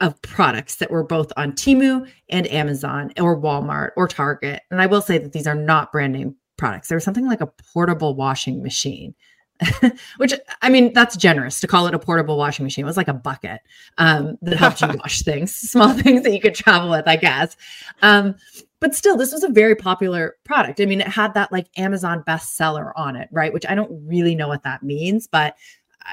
of 0.00 0.20
products 0.22 0.76
that 0.76 0.90
were 0.90 1.04
both 1.04 1.32
on 1.36 1.52
Temu 1.52 2.06
and 2.28 2.46
Amazon 2.48 3.12
or 3.18 3.40
Walmart 3.40 3.90
or 3.96 4.06
Target. 4.06 4.62
And 4.70 4.80
I 4.82 4.86
will 4.86 5.00
say 5.00 5.16
that 5.18 5.32
these 5.32 5.46
are 5.46 5.54
not 5.54 5.92
brand 5.92 6.12
name 6.12 6.36
products. 6.56 6.88
There 6.88 6.96
was 6.96 7.04
something 7.04 7.26
like 7.26 7.40
a 7.40 7.46
portable 7.46 8.14
washing 8.14 8.62
machine. 8.62 9.14
Which 10.16 10.34
I 10.60 10.68
mean, 10.70 10.92
that's 10.92 11.16
generous 11.16 11.60
to 11.60 11.66
call 11.66 11.86
it 11.86 11.94
a 11.94 11.98
portable 11.98 12.36
washing 12.36 12.64
machine. 12.64 12.84
It 12.84 12.86
was 12.86 12.96
like 12.96 13.08
a 13.08 13.14
bucket 13.14 13.60
um, 13.98 14.36
that 14.42 14.56
helped 14.56 14.80
you 14.80 14.88
wash 14.98 15.22
things, 15.22 15.54
small 15.54 15.92
things 15.94 16.22
that 16.22 16.32
you 16.32 16.40
could 16.40 16.54
travel 16.54 16.90
with, 16.90 17.06
I 17.06 17.16
guess. 17.16 17.56
Um, 18.00 18.34
but 18.80 18.94
still, 18.94 19.16
this 19.16 19.32
was 19.32 19.44
a 19.44 19.48
very 19.48 19.76
popular 19.76 20.36
product. 20.44 20.80
I 20.80 20.86
mean, 20.86 21.00
it 21.00 21.06
had 21.06 21.34
that 21.34 21.52
like 21.52 21.68
Amazon 21.76 22.24
bestseller 22.26 22.90
on 22.96 23.14
it, 23.14 23.28
right? 23.30 23.52
Which 23.52 23.66
I 23.68 23.76
don't 23.76 24.06
really 24.08 24.34
know 24.34 24.48
what 24.48 24.64
that 24.64 24.82
means, 24.82 25.28
but 25.28 25.54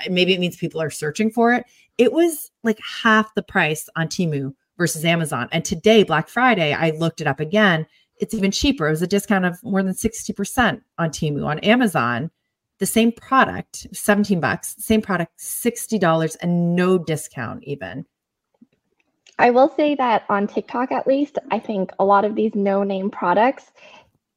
maybe 0.10 0.34
it 0.34 0.39
means 0.39 0.55
people 0.55 0.81
are 0.81 0.91
searching 0.91 1.31
for 1.31 1.53
it. 1.53 1.65
It 1.98 2.13
was 2.13 2.51
like 2.63 2.79
half 3.01 3.34
the 3.34 3.41
price 3.41 3.89
on 3.96 4.08
Temu 4.08 4.53
versus 4.77 5.03
Amazon. 5.03 5.50
And 5.51 5.65
today, 5.65 6.03
Black 6.03 6.29
Friday, 6.29 6.74
I 6.74 6.91
looked 6.91 7.22
it 7.22 7.27
up 7.27 7.39
again. 7.39 7.86
It's 8.19 8.33
even 8.33 8.51
cheaper. 8.51 8.88
It 8.88 8.91
was 8.91 9.01
a 9.01 9.07
discount 9.07 9.45
of 9.45 9.63
more 9.63 9.81
than 9.81 9.93
60% 9.93 10.81
on 10.97 11.09
Temu. 11.09 11.45
On 11.45 11.59
Amazon, 11.59 12.31
the 12.79 12.85
same 12.85 13.11
product, 13.11 13.88
17 13.93 14.39
bucks, 14.39 14.75
same 14.77 15.01
product, 15.01 15.38
$60 15.39 16.38
and 16.41 16.75
no 16.75 16.97
discount 16.97 17.63
even. 17.63 18.05
I 19.38 19.51
will 19.51 19.69
say 19.69 19.95
that 19.95 20.23
on 20.29 20.47
TikTok, 20.47 20.91
at 20.91 21.07
least, 21.07 21.38
I 21.49 21.59
think 21.59 21.91
a 21.97 22.05
lot 22.05 22.25
of 22.25 22.35
these 22.35 22.53
no 22.55 22.83
name 22.83 23.09
products, 23.09 23.71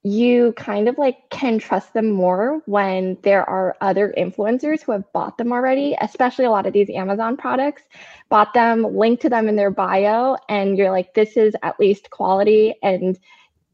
you 0.05 0.53
kind 0.57 0.89
of 0.89 0.99
like 0.99 1.17
can 1.31 1.59
trust 1.59 1.93
them 1.95 2.11
more 2.11 2.61
when 2.67 3.17
there 3.23 3.49
are 3.49 3.77
other 3.81 4.13
influencers 4.19 4.83
who 4.83 4.93
have 4.93 5.13
bought 5.13 5.39
them 5.39 5.53
already, 5.53 5.97
especially 6.01 6.45
a 6.45 6.51
lot 6.51 6.67
of 6.67 6.73
these 6.73 6.91
Amazon 6.91 7.37
products, 7.37 7.83
bought 8.29 8.53
them, 8.55 8.83
linked 8.97 9.23
to 9.23 9.29
them 9.29 9.49
in 9.49 9.55
their 9.57 9.71
bio, 9.71 10.37
and 10.49 10.77
you're 10.77 10.91
like, 10.91 11.15
this 11.15 11.37
is 11.37 11.55
at 11.63 11.79
least 11.79 12.11
quality. 12.11 12.75
And 12.83 13.19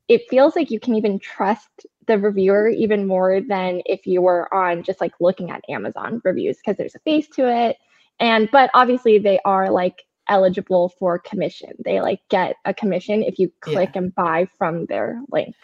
it 0.09 0.29
feels 0.29 0.57
like 0.57 0.71
you 0.71 0.81
can 0.81 0.95
even 0.95 1.19
trust 1.19 1.87
the 2.07 2.19
reviewer 2.19 2.69
even 2.69 3.07
more 3.07 3.41
than 3.41 3.83
if 3.85 4.07
you 4.07 4.23
were 4.23 4.53
on 4.53 4.83
just 4.83 5.01
like 5.01 5.13
looking 5.21 5.51
at 5.51 5.63
Amazon 5.69 6.21
reviews 6.25 6.57
because 6.57 6.77
there's 6.77 6.95
a 6.95 7.01
face 7.01 7.29
to 7.29 7.49
it. 7.49 7.77
And 8.19 8.51
but 8.51 8.71
obviously 8.75 9.19
they 9.19 9.39
are 9.45 9.71
like 9.71 10.03
eligible 10.29 10.91
for 10.99 11.19
commission. 11.19 11.73
They 11.85 12.01
like 12.01 12.21
get 12.31 12.57
a 12.65 12.75
commission 12.75 13.23
if 13.23 13.39
you 13.39 13.53
click 13.61 13.91
yeah. 13.95 14.03
and 14.03 14.15
buy 14.15 14.49
from 14.59 14.87
their 14.87 15.21
link. 15.31 15.55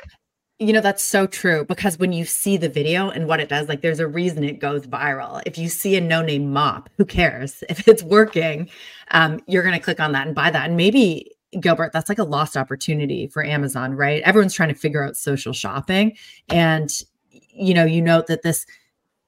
You 0.61 0.73
know, 0.73 0.81
that's 0.81 1.03
so 1.03 1.27
true 1.27 1.65
because 1.65 1.99
when 1.99 2.13
you 2.13 2.25
see 2.25 2.57
the 2.57 2.69
video 2.69 3.11
and 3.11 3.27
what 3.27 3.41
it 3.41 3.49
does, 3.49 3.69
like 3.69 3.81
there's 3.81 3.99
a 3.99 4.07
reason 4.07 4.45
it 4.45 4.61
goes 4.61 4.87
viral. 4.87 5.43
If 5.47 5.59
you 5.59 5.69
see 5.69 5.97
a 5.97 6.01
no 6.01 6.23
name 6.23 6.53
mop, 6.53 6.89
who 6.97 7.05
cares? 7.05 7.65
If 7.69 7.89
it's 7.89 8.05
working, 8.05 8.71
um, 9.11 9.41
you're 9.47 9.65
going 9.65 9.75
to 9.75 9.81
click 9.81 9.99
on 9.99 10.13
that 10.13 10.27
and 10.27 10.35
buy 10.35 10.51
that. 10.51 10.67
And 10.67 10.77
maybe, 10.77 11.33
Gilbert, 11.61 11.93
that's 11.93 12.09
like 12.09 12.19
a 12.19 12.25
lost 12.25 12.57
opportunity 12.57 13.27
for 13.27 13.45
Amazon, 13.45 13.95
right? 13.95 14.23
Everyone's 14.23 14.55
trying 14.55 14.71
to 14.71 14.75
figure 14.75 15.03
out 15.03 15.17
social 15.17 15.53
shopping. 15.53 16.17
And, 16.49 16.91
you 17.31 17.75
know, 17.75 17.85
you 17.85 18.03
note 18.03 18.27
that 18.27 18.43
this 18.43 18.67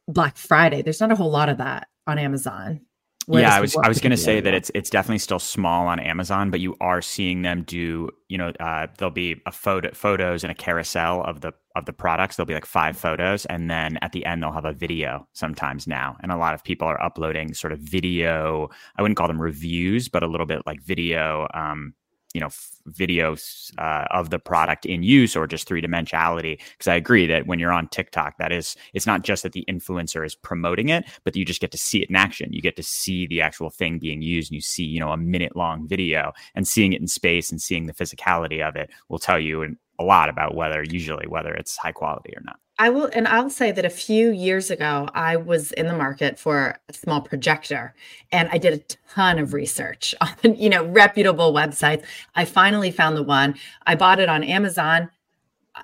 Black 0.08 0.36
Friday, 0.36 0.82
there's 0.82 1.00
not 1.00 1.12
a 1.12 1.16
whole 1.16 1.30
lot 1.30 1.48
of 1.48 1.58
that 1.58 1.88
on 2.06 2.18
Amazon 2.18 2.80
yeah, 3.28 3.54
I 3.54 3.60
was 3.60 3.76
I 3.76 3.88
was 3.88 3.98
going 3.98 4.12
to 4.12 4.16
say 4.16 4.40
that 4.40 4.54
it's 4.54 4.70
it's 4.74 4.88
definitely 4.88 5.18
still 5.18 5.38
small 5.38 5.88
on 5.88 5.98
Amazon, 5.98 6.50
but 6.50 6.60
you 6.60 6.76
are 6.80 7.02
seeing 7.02 7.42
them 7.42 7.62
do 7.62 8.10
you 8.28 8.38
know 8.38 8.52
uh, 8.60 8.86
there'll 8.98 9.10
be 9.12 9.42
a 9.46 9.52
photo 9.52 9.92
photos 9.92 10.44
and 10.44 10.50
a 10.50 10.54
carousel 10.54 11.22
of 11.22 11.40
the 11.40 11.52
of 11.74 11.86
the 11.86 11.92
products. 11.92 12.36
There'll 12.36 12.46
be 12.46 12.54
like 12.54 12.66
five 12.66 12.96
photos, 12.96 13.44
and 13.46 13.68
then 13.68 13.98
at 14.00 14.12
the 14.12 14.24
end 14.24 14.42
they'll 14.42 14.52
have 14.52 14.64
a 14.64 14.72
video 14.72 15.26
sometimes 15.32 15.86
now. 15.86 16.16
And 16.22 16.30
a 16.30 16.36
lot 16.36 16.54
of 16.54 16.62
people 16.62 16.86
are 16.86 17.02
uploading 17.02 17.52
sort 17.54 17.72
of 17.72 17.80
video. 17.80 18.70
I 18.96 19.02
wouldn't 19.02 19.18
call 19.18 19.28
them 19.28 19.42
reviews, 19.42 20.08
but 20.08 20.22
a 20.22 20.28
little 20.28 20.46
bit 20.46 20.62
like 20.64 20.80
video 20.82 21.48
um, 21.52 21.94
you 22.36 22.40
know 22.40 22.50
videos 22.90 23.72
uh, 23.78 24.06
of 24.10 24.30
the 24.30 24.38
product 24.38 24.86
in 24.86 25.02
use 25.02 25.34
or 25.34 25.46
just 25.46 25.66
three 25.66 25.82
dimensionality 25.82 26.60
because 26.72 26.86
i 26.86 26.94
agree 26.94 27.26
that 27.26 27.46
when 27.46 27.58
you're 27.58 27.72
on 27.72 27.88
tiktok 27.88 28.38
that 28.38 28.52
is 28.52 28.76
it's 28.94 29.06
not 29.06 29.22
just 29.22 29.42
that 29.42 29.52
the 29.52 29.64
influencer 29.68 30.24
is 30.24 30.34
promoting 30.34 30.88
it 30.90 31.04
but 31.24 31.34
you 31.34 31.44
just 31.44 31.60
get 31.60 31.72
to 31.72 31.78
see 31.78 32.02
it 32.02 32.10
in 32.10 32.16
action. 32.16 32.52
You 32.52 32.60
get 32.60 32.76
to 32.76 32.82
see 32.82 33.26
the 33.26 33.40
actual 33.40 33.70
thing 33.70 33.98
being 33.98 34.22
used 34.22 34.50
and 34.50 34.56
you 34.56 34.60
see 34.60 34.84
you 34.84 35.00
know 35.00 35.12
a 35.12 35.16
minute 35.16 35.56
long 35.56 35.86
video. 35.88 36.32
And 36.54 36.66
seeing 36.66 36.92
it 36.92 37.00
in 37.00 37.08
space 37.08 37.50
and 37.50 37.60
seeing 37.60 37.86
the 37.86 37.94
physicality 37.94 38.66
of 38.66 38.76
it 38.76 38.90
will 39.08 39.18
tell 39.18 39.38
you 39.38 39.76
a 39.98 40.04
lot 40.04 40.28
about 40.28 40.54
whether 40.54 40.82
usually 40.82 41.26
whether 41.26 41.54
it's 41.54 41.76
high 41.76 41.92
quality 41.92 42.34
or 42.36 42.42
not 42.44 42.58
I 42.78 42.90
will, 42.90 43.08
and 43.12 43.26
I'll 43.26 43.48
say 43.48 43.72
that 43.72 43.86
a 43.86 43.90
few 43.90 44.30
years 44.30 44.70
ago, 44.70 45.08
I 45.14 45.36
was 45.36 45.72
in 45.72 45.86
the 45.86 45.96
market 45.96 46.38
for 46.38 46.78
a 46.88 46.92
small 46.92 47.22
projector, 47.22 47.94
and 48.32 48.50
I 48.52 48.58
did 48.58 48.74
a 48.74 48.94
ton 49.14 49.38
of 49.38 49.54
research 49.54 50.14
on, 50.20 50.56
you 50.56 50.68
know, 50.68 50.84
reputable 50.84 51.52
websites. 51.52 52.04
I 52.34 52.44
finally 52.44 52.90
found 52.90 53.16
the 53.16 53.22
one. 53.22 53.54
I 53.86 53.94
bought 53.94 54.20
it 54.20 54.28
on 54.28 54.44
Amazon. 54.44 55.10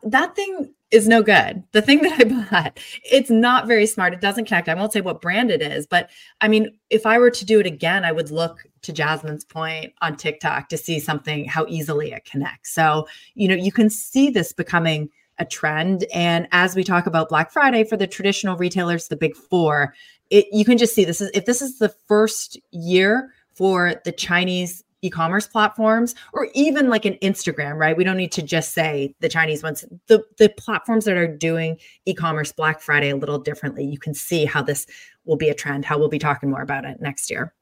That 0.02 0.36
thing 0.36 0.74
is 0.90 1.08
no 1.08 1.22
good. 1.22 1.62
The 1.72 1.80
thing 1.80 2.02
that 2.02 2.20
I 2.20 2.24
bought, 2.50 2.78
it's 3.10 3.30
not 3.30 3.66
very 3.66 3.86
smart. 3.86 4.12
It 4.12 4.20
doesn't 4.20 4.44
connect. 4.44 4.68
I 4.68 4.74
won't 4.74 4.92
say 4.92 5.00
what 5.00 5.22
brand 5.22 5.50
it 5.50 5.62
is, 5.62 5.86
but 5.86 6.10
I 6.42 6.48
mean, 6.48 6.76
if 6.90 7.06
I 7.06 7.18
were 7.18 7.30
to 7.30 7.44
do 7.46 7.58
it 7.58 7.66
again, 7.66 8.04
I 8.04 8.12
would 8.12 8.30
look 8.30 8.66
to 8.82 8.92
Jasmine's 8.92 9.44
point 9.44 9.94
on 10.02 10.16
TikTok 10.16 10.68
to 10.68 10.76
see 10.76 11.00
something 11.00 11.46
how 11.46 11.64
easily 11.68 12.12
it 12.12 12.26
connects. 12.26 12.74
So, 12.74 13.06
you 13.34 13.48
know, 13.48 13.54
you 13.54 13.72
can 13.72 13.88
see 13.88 14.28
this 14.28 14.52
becoming 14.52 15.08
a 15.38 15.44
trend. 15.44 16.04
And 16.14 16.46
as 16.52 16.76
we 16.76 16.84
talk 16.84 17.06
about 17.06 17.28
Black 17.28 17.50
Friday 17.50 17.84
for 17.84 17.96
the 17.96 18.06
traditional 18.06 18.56
retailers, 18.56 19.08
the 19.08 19.16
big 19.16 19.34
four, 19.34 19.94
it, 20.30 20.46
you 20.52 20.64
can 20.64 20.78
just 20.78 20.94
see 20.94 21.04
this 21.04 21.20
is 21.20 21.30
if 21.34 21.46
this 21.46 21.62
is 21.62 21.78
the 21.78 21.90
first 22.08 22.58
year 22.70 23.32
for 23.54 23.94
the 24.04 24.12
Chinese 24.12 24.84
e-commerce 25.02 25.48
platforms 25.48 26.14
or 26.32 26.48
even 26.54 26.88
like 26.88 27.04
an 27.04 27.14
Instagram, 27.22 27.76
right? 27.76 27.96
We 27.96 28.04
don't 28.04 28.16
need 28.16 28.32
to 28.32 28.42
just 28.42 28.72
say 28.72 29.14
the 29.20 29.28
Chinese 29.28 29.62
ones. 29.62 29.84
The 30.06 30.22
the 30.38 30.48
platforms 30.48 31.04
that 31.04 31.16
are 31.16 31.26
doing 31.26 31.76
e-commerce 32.06 32.52
Black 32.52 32.80
Friday 32.80 33.10
a 33.10 33.16
little 33.16 33.38
differently. 33.38 33.84
You 33.84 33.98
can 33.98 34.14
see 34.14 34.44
how 34.44 34.62
this 34.62 34.86
will 35.24 35.36
be 35.36 35.48
a 35.48 35.54
trend, 35.54 35.84
how 35.84 35.98
we'll 35.98 36.08
be 36.08 36.18
talking 36.18 36.50
more 36.50 36.62
about 36.62 36.84
it 36.84 37.00
next 37.00 37.30
year. 37.30 37.52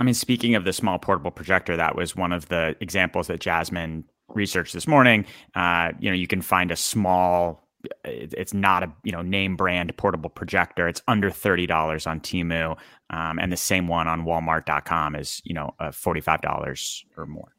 I 0.00 0.04
mean, 0.04 0.14
speaking 0.14 0.54
of 0.54 0.64
the 0.64 0.72
small 0.72 0.98
portable 0.98 1.30
projector, 1.30 1.76
that 1.76 1.96
was 1.96 2.14
one 2.14 2.32
of 2.32 2.48
the 2.48 2.76
examples 2.80 3.26
that 3.26 3.40
Jasmine 3.40 4.04
research 4.34 4.72
this 4.72 4.86
morning, 4.86 5.24
uh, 5.54 5.92
you 5.98 6.10
know, 6.10 6.16
you 6.16 6.26
can 6.26 6.42
find 6.42 6.70
a 6.70 6.76
small. 6.76 7.64
It's 8.04 8.52
not 8.52 8.82
a 8.82 8.92
you 9.04 9.12
know 9.12 9.22
name 9.22 9.56
brand 9.56 9.96
portable 9.96 10.30
projector. 10.30 10.88
It's 10.88 11.00
under 11.06 11.30
thirty 11.30 11.66
dollars 11.66 12.06
on 12.06 12.20
Temu, 12.20 12.76
um, 13.10 13.38
and 13.38 13.52
the 13.52 13.56
same 13.56 13.86
one 13.86 14.08
on 14.08 14.24
Walmart.com 14.24 15.14
is 15.14 15.40
you 15.44 15.54
know 15.54 15.74
uh, 15.78 15.92
forty 15.92 16.20
five 16.20 16.40
dollars 16.40 17.04
or 17.16 17.26
more. 17.26 17.54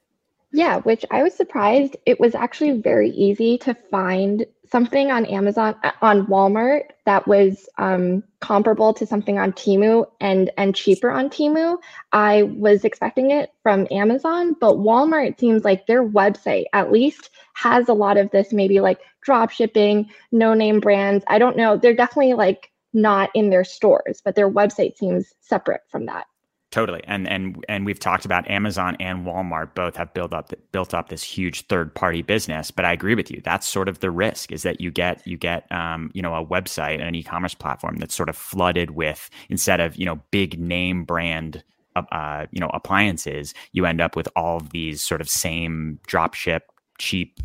Yeah, 0.51 0.79
which 0.79 1.06
I 1.12 1.22
was 1.22 1.36
surprised. 1.36 1.96
It 2.08 2.20
was 2.20 2.34
actually 2.34 2.82
very 2.82 3.12
easy 3.12 3.60
to 3.60 3.75
find 3.75 4.46
something 4.72 5.12
on 5.12 5.25
Amazon 5.25 5.75
uh, 5.84 5.91
on 6.01 6.25
Walmart 6.25 6.86
that 7.06 7.27
was 7.27 7.70
um, 7.77 8.24
comparable 8.39 8.94
to 8.96 9.06
something 9.06 9.38
on 9.38 9.53
Temu 9.53 10.06
and 10.20 10.50
and 10.58 10.75
cheaper 10.75 11.12
on 11.12 11.29
Temu. 11.29 11.77
I 12.13 12.44
was 12.44 12.84
expecting 12.84 13.29
it 13.29 13.51
from 13.62 13.88
Amazon, 13.91 14.56
but 14.60 14.77
Walmart 14.77 15.39
seems 15.39 15.63
like 15.63 15.86
their 15.86 16.08
website 16.08 16.65
at 16.74 16.91
least 16.91 17.29
has 17.53 17.88
a 17.88 17.94
lot 17.94 18.18
of 18.18 18.32
this 18.32 18.51
maybe 18.51 18.79
like 18.79 19.00
drop 19.22 19.51
shipping, 19.51 20.10
no 20.32 20.56
name 20.56 20.79
brands. 20.79 21.24
I 21.27 21.38
don't 21.38 21.58
know. 21.58 21.77
They're 21.77 21.94
definitely 21.94 22.34
like 22.34 22.72
not 22.91 23.29
in 23.36 23.51
their 23.51 23.63
stores, 23.63 24.22
but 24.25 24.34
their 24.34 24.50
website 24.50 24.98
seems 24.98 25.32
separate 25.41 25.82
from 25.89 26.08
that. 26.08 26.25
Totally, 26.72 27.02
and 27.06 27.28
and 27.28 27.66
and 27.68 27.84
we've 27.84 28.00
talked 28.00 28.26
about 28.26 28.48
Amazon 28.48 28.96
and 29.00 29.26
Walmart 29.26 29.74
both 29.74 29.96
have 29.96 30.14
built 30.14 30.34
up 30.34 30.54
built 30.72 30.94
up 30.94 31.10
this 31.10 31.24
huge 31.24 31.66
third 31.66 31.96
party 31.96 32.22
business. 32.22 32.70
But 32.70 32.86
I 32.86 32.94
agree 32.94 33.16
with 33.16 33.32
you. 33.32 33.42
That's 33.44 33.68
sort 33.68 33.90
of 33.90 34.02
the 34.02 34.12
risk 34.12 34.52
is 34.52 34.62
that 34.62 34.80
you 34.80 34.92
get 34.92 35.26
you 35.26 35.36
get 35.36 35.70
um, 35.72 36.12
you 36.14 36.22
know 36.22 36.36
a 36.36 36.46
website 36.46 37.00
and 37.00 37.08
an 37.08 37.16
e 37.16 37.24
commerce 37.24 37.56
platform 37.56 37.96
that's 37.98 38.14
sort 38.14 38.30
of 38.30 38.36
flooded 38.36 38.92
with 38.92 39.32
instead 39.50 39.80
of 39.80 39.96
you 39.96 40.06
know 40.06 40.22
big 40.30 40.60
name 40.60 41.06
brand 41.06 41.64
uh, 41.96 42.04
uh, 42.12 42.46
you 42.52 42.60
know 42.60 42.70
appliances, 42.72 43.56
you 43.72 43.88
end 43.88 44.00
up 44.00 44.16
with 44.16 44.30
all 44.36 44.58
of 44.58 44.70
these 44.70 45.02
sort 45.02 45.22
of 45.22 45.30
same 45.30 46.00
drop 46.06 46.36
ship 46.36 46.66
cheap 47.00 47.40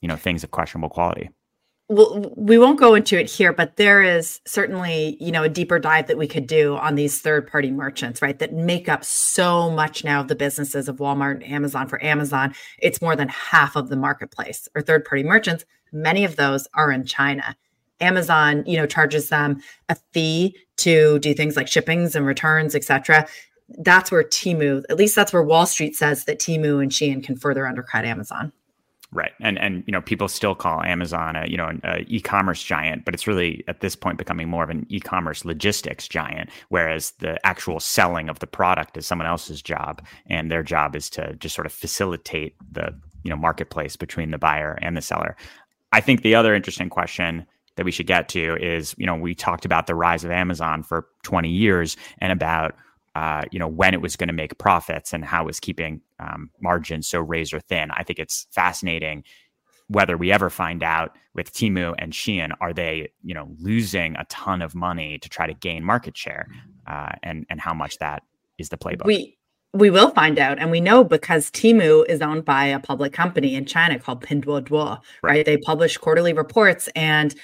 you 0.00 0.08
know 0.08 0.16
things 0.16 0.42
of 0.42 0.50
questionable 0.50 0.88
quality 0.88 1.30
well, 1.88 2.32
we 2.36 2.56
won't 2.56 2.78
go 2.78 2.94
into 2.94 3.18
it 3.18 3.30
here, 3.30 3.52
but 3.52 3.76
there 3.76 4.02
is 4.02 4.40
certainly, 4.46 5.18
you 5.20 5.30
know, 5.30 5.42
a 5.42 5.50
deeper 5.50 5.78
dive 5.78 6.06
that 6.06 6.16
we 6.16 6.26
could 6.26 6.46
do 6.46 6.76
on 6.76 6.94
these 6.94 7.20
third-party 7.20 7.70
merchants, 7.70 8.22
right? 8.22 8.38
That 8.38 8.54
make 8.54 8.88
up 8.88 9.04
so 9.04 9.70
much 9.70 10.02
now 10.02 10.20
of 10.20 10.28
the 10.28 10.34
businesses 10.34 10.88
of 10.88 10.96
Walmart 10.96 11.32
and 11.32 11.44
Amazon. 11.44 11.86
For 11.88 12.02
Amazon, 12.02 12.54
it's 12.78 13.02
more 13.02 13.14
than 13.14 13.28
half 13.28 13.76
of 13.76 13.90
the 13.90 13.96
marketplace 13.96 14.66
or 14.74 14.80
third-party 14.80 15.24
merchants. 15.24 15.66
Many 15.92 16.24
of 16.24 16.36
those 16.36 16.66
are 16.74 16.90
in 16.90 17.04
China. 17.04 17.54
Amazon, 18.00 18.64
you 18.66 18.78
know, 18.78 18.86
charges 18.86 19.28
them 19.28 19.60
a 19.90 19.96
fee 20.12 20.56
to 20.78 21.18
do 21.18 21.34
things 21.34 21.54
like 21.54 21.68
shippings 21.68 22.16
and 22.16 22.26
returns, 22.26 22.74
etc. 22.74 23.26
that's 23.78 24.10
where 24.10 24.22
Temu, 24.22 24.82
at 24.90 24.96
least 24.96 25.14
that's 25.14 25.32
where 25.32 25.42
Wall 25.42 25.66
Street 25.66 25.94
says 25.96 26.24
that 26.24 26.38
Temu 26.38 26.82
and 26.82 26.90
Shein 26.90 27.22
can 27.22 27.36
further 27.36 27.66
undercut 27.66 28.04
Amazon. 28.04 28.52
Right, 29.14 29.30
and 29.40 29.60
and 29.60 29.84
you 29.86 29.92
know 29.92 30.00
people 30.00 30.26
still 30.26 30.56
call 30.56 30.82
Amazon 30.82 31.36
a 31.36 31.46
you 31.46 31.56
know 31.56 31.68
an 31.68 32.04
e-commerce 32.08 32.60
giant, 32.60 33.04
but 33.04 33.14
it's 33.14 33.28
really 33.28 33.62
at 33.68 33.78
this 33.78 33.94
point 33.94 34.18
becoming 34.18 34.48
more 34.48 34.64
of 34.64 34.70
an 34.70 34.86
e-commerce 34.88 35.44
logistics 35.44 36.08
giant. 36.08 36.50
Whereas 36.68 37.12
the 37.20 37.38
actual 37.46 37.78
selling 37.78 38.28
of 38.28 38.40
the 38.40 38.48
product 38.48 38.96
is 38.96 39.06
someone 39.06 39.28
else's 39.28 39.62
job, 39.62 40.04
and 40.26 40.50
their 40.50 40.64
job 40.64 40.96
is 40.96 41.08
to 41.10 41.36
just 41.36 41.54
sort 41.54 41.64
of 41.64 41.72
facilitate 41.72 42.56
the 42.72 42.92
you 43.22 43.30
know 43.30 43.36
marketplace 43.36 43.94
between 43.94 44.32
the 44.32 44.38
buyer 44.38 44.80
and 44.82 44.96
the 44.96 45.00
seller. 45.00 45.36
I 45.92 46.00
think 46.00 46.22
the 46.22 46.34
other 46.34 46.52
interesting 46.52 46.90
question 46.90 47.46
that 47.76 47.84
we 47.84 47.92
should 47.92 48.08
get 48.08 48.28
to 48.30 48.56
is 48.60 48.96
you 48.98 49.06
know 49.06 49.14
we 49.14 49.32
talked 49.32 49.64
about 49.64 49.86
the 49.86 49.94
rise 49.94 50.24
of 50.24 50.32
Amazon 50.32 50.82
for 50.82 51.06
20 51.22 51.48
years 51.48 51.96
and 52.18 52.32
about 52.32 52.74
uh, 53.14 53.42
you 53.50 53.58
know 53.58 53.68
when 53.68 53.94
it 53.94 54.00
was 54.00 54.16
going 54.16 54.28
to 54.28 54.34
make 54.34 54.58
profits 54.58 55.12
and 55.12 55.24
how 55.24 55.42
it 55.42 55.46
was 55.46 55.60
keeping 55.60 56.00
um, 56.18 56.50
margins 56.60 57.08
so 57.08 57.20
razor 57.20 57.60
thin. 57.60 57.90
I 57.92 58.02
think 58.02 58.18
it's 58.18 58.46
fascinating 58.50 59.24
whether 59.88 60.16
we 60.16 60.32
ever 60.32 60.48
find 60.48 60.82
out 60.82 61.14
with 61.34 61.52
Temu 61.52 61.94
and 61.98 62.12
Shein, 62.12 62.52
are 62.60 62.72
they 62.72 63.10
you 63.22 63.34
know 63.34 63.54
losing 63.58 64.16
a 64.16 64.24
ton 64.26 64.62
of 64.62 64.74
money 64.74 65.18
to 65.18 65.28
try 65.28 65.46
to 65.46 65.54
gain 65.54 65.84
market 65.84 66.16
share, 66.16 66.48
uh, 66.86 67.12
and 67.22 67.46
and 67.50 67.60
how 67.60 67.74
much 67.74 67.98
that 67.98 68.22
is 68.58 68.68
the 68.68 68.76
playbook. 68.76 69.04
We 69.04 69.36
we 69.72 69.90
will 69.90 70.10
find 70.10 70.38
out, 70.38 70.58
and 70.58 70.70
we 70.70 70.80
know 70.80 71.04
because 71.04 71.50
Temu 71.50 72.04
is 72.08 72.22
owned 72.22 72.44
by 72.44 72.66
a 72.66 72.78
public 72.78 73.12
company 73.12 73.54
in 73.54 73.66
China 73.66 73.98
called 73.98 74.24
Pinduoduo, 74.24 74.70
right? 74.72 75.00
right? 75.22 75.46
They 75.46 75.56
publish 75.56 75.96
quarterly 75.98 76.32
reports 76.32 76.88
and 76.94 77.34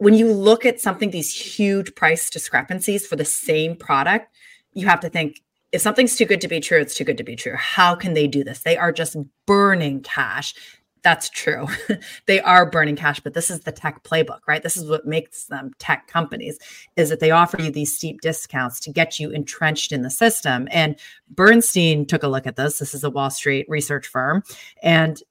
when 0.00 0.14
you 0.14 0.32
look 0.32 0.64
at 0.64 0.80
something 0.80 1.10
these 1.10 1.30
huge 1.34 1.94
price 1.94 2.30
discrepancies 2.30 3.06
for 3.06 3.16
the 3.16 3.24
same 3.24 3.76
product 3.76 4.34
you 4.72 4.86
have 4.86 5.00
to 5.00 5.08
think 5.08 5.40
if 5.72 5.80
something's 5.80 6.16
too 6.16 6.24
good 6.24 6.40
to 6.40 6.48
be 6.48 6.60
true, 6.60 6.80
it's 6.80 6.94
too 6.94 7.04
good 7.04 7.18
to 7.18 7.24
be 7.24 7.36
true. 7.36 7.54
How 7.56 7.94
can 7.94 8.14
they 8.14 8.26
do 8.26 8.42
this? 8.42 8.60
They 8.60 8.76
are 8.76 8.92
just 8.92 9.16
burning 9.46 10.00
cash. 10.00 10.54
That's 11.02 11.30
true. 11.30 11.66
they 12.26 12.40
are 12.40 12.68
burning 12.68 12.96
cash, 12.96 13.20
but 13.20 13.34
this 13.34 13.50
is 13.50 13.60
the 13.60 13.72
tech 13.72 14.02
playbook, 14.02 14.40
right? 14.46 14.62
This 14.62 14.76
is 14.76 14.88
what 14.88 15.06
makes 15.06 15.44
them 15.44 15.70
tech 15.78 16.08
companies 16.08 16.58
is 16.96 17.08
that 17.08 17.20
they 17.20 17.30
offer 17.30 17.60
you 17.60 17.70
these 17.70 17.96
steep 17.96 18.20
discounts 18.20 18.80
to 18.80 18.92
get 18.92 19.18
you 19.18 19.30
entrenched 19.30 19.92
in 19.92 20.02
the 20.02 20.10
system. 20.10 20.68
And 20.70 20.96
Bernstein 21.30 22.04
took 22.04 22.22
a 22.22 22.28
look 22.28 22.46
at 22.46 22.56
this. 22.56 22.78
This 22.78 22.92
is 22.92 23.04
a 23.04 23.10
Wall 23.10 23.30
Street 23.30 23.66
research 23.68 24.06
firm 24.06 24.42
and 24.82 25.22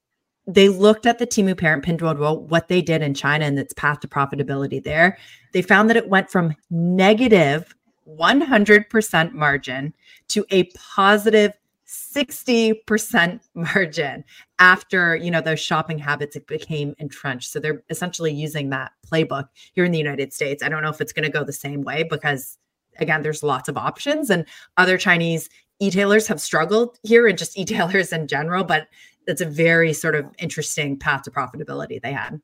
they 0.46 0.68
looked 0.68 1.06
at 1.06 1.18
the 1.18 1.26
Temu 1.26 1.56
parent 1.56 1.84
Pinduoduo, 1.84 2.40
what 2.48 2.68
they 2.68 2.82
did 2.82 3.02
in 3.02 3.14
China 3.14 3.44
and 3.44 3.58
its 3.58 3.72
path 3.72 4.00
to 4.00 4.08
profitability 4.08 4.82
there. 4.82 5.18
They 5.52 5.62
found 5.62 5.88
that 5.90 5.96
it 5.96 6.08
went 6.08 6.30
from 6.30 6.56
negative 6.70 7.72
100% 8.18 9.32
margin 9.32 9.94
to 10.28 10.44
a 10.50 10.64
positive 10.74 11.52
60% 11.86 13.40
margin 13.54 14.24
after 14.58 15.16
you 15.16 15.30
know 15.30 15.40
those 15.40 15.58
shopping 15.58 15.98
habits 15.98 16.36
became 16.46 16.94
entrenched. 16.98 17.50
So 17.50 17.58
they're 17.58 17.82
essentially 17.90 18.32
using 18.32 18.70
that 18.70 18.92
playbook 19.10 19.48
here 19.72 19.84
in 19.84 19.90
the 19.90 19.98
united 19.98 20.32
states. 20.32 20.62
I 20.62 20.68
don't 20.68 20.82
know 20.82 20.90
if 20.90 21.00
it's 21.00 21.12
going 21.12 21.24
to 21.24 21.36
go 21.36 21.42
the 21.42 21.52
same 21.52 21.82
way 21.82 22.04
because 22.04 22.58
again 22.98 23.22
there's 23.22 23.42
lots 23.42 23.68
of 23.68 23.76
options 23.76 24.30
and 24.30 24.44
other 24.76 24.98
chinese 24.98 25.48
e-tailers 25.80 26.26
have 26.26 26.40
struggled 26.40 26.98
here 27.02 27.26
and 27.26 27.38
just 27.38 27.58
e-tailers 27.58 28.12
in 28.12 28.26
general 28.26 28.64
but 28.64 28.88
it's 29.26 29.40
a 29.40 29.46
very 29.46 29.92
sort 29.92 30.14
of 30.14 30.26
interesting 30.38 30.98
path 30.98 31.22
to 31.22 31.30
profitability 31.30 32.00
they 32.00 32.12
had 32.12 32.40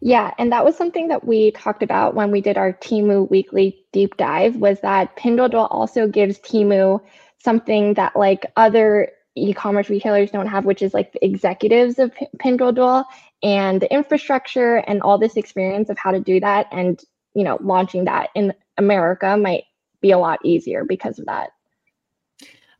yeah, 0.00 0.32
and 0.38 0.52
that 0.52 0.64
was 0.64 0.76
something 0.76 1.08
that 1.08 1.26
we 1.26 1.50
talked 1.52 1.82
about 1.82 2.14
when 2.14 2.30
we 2.30 2.40
did 2.40 2.56
our 2.56 2.72
Temu 2.72 3.28
weekly 3.30 3.84
deep 3.92 4.16
dive 4.16 4.56
was 4.56 4.80
that 4.80 5.16
Pinduoduo 5.16 5.68
also 5.70 6.08
gives 6.08 6.38
Temu 6.38 7.00
something 7.38 7.94
that 7.94 8.16
like 8.16 8.46
other 8.56 9.10
e-commerce 9.36 9.88
retailers 9.88 10.30
don't 10.30 10.46
have, 10.46 10.64
which 10.64 10.82
is 10.82 10.94
like 10.94 11.12
the 11.12 11.24
executives 11.24 11.98
of 11.98 12.12
Pinduoduo 12.38 13.04
and 13.42 13.80
the 13.80 13.92
infrastructure 13.92 14.76
and 14.76 15.02
all 15.02 15.18
this 15.18 15.36
experience 15.36 15.90
of 15.90 15.98
how 15.98 16.10
to 16.10 16.20
do 16.20 16.40
that. 16.40 16.66
And, 16.72 17.00
you 17.34 17.44
know, 17.44 17.58
launching 17.62 18.04
that 18.06 18.30
in 18.34 18.54
America 18.76 19.36
might 19.36 19.64
be 20.00 20.10
a 20.10 20.18
lot 20.18 20.40
easier 20.44 20.84
because 20.84 21.18
of 21.18 21.26
that. 21.26 21.50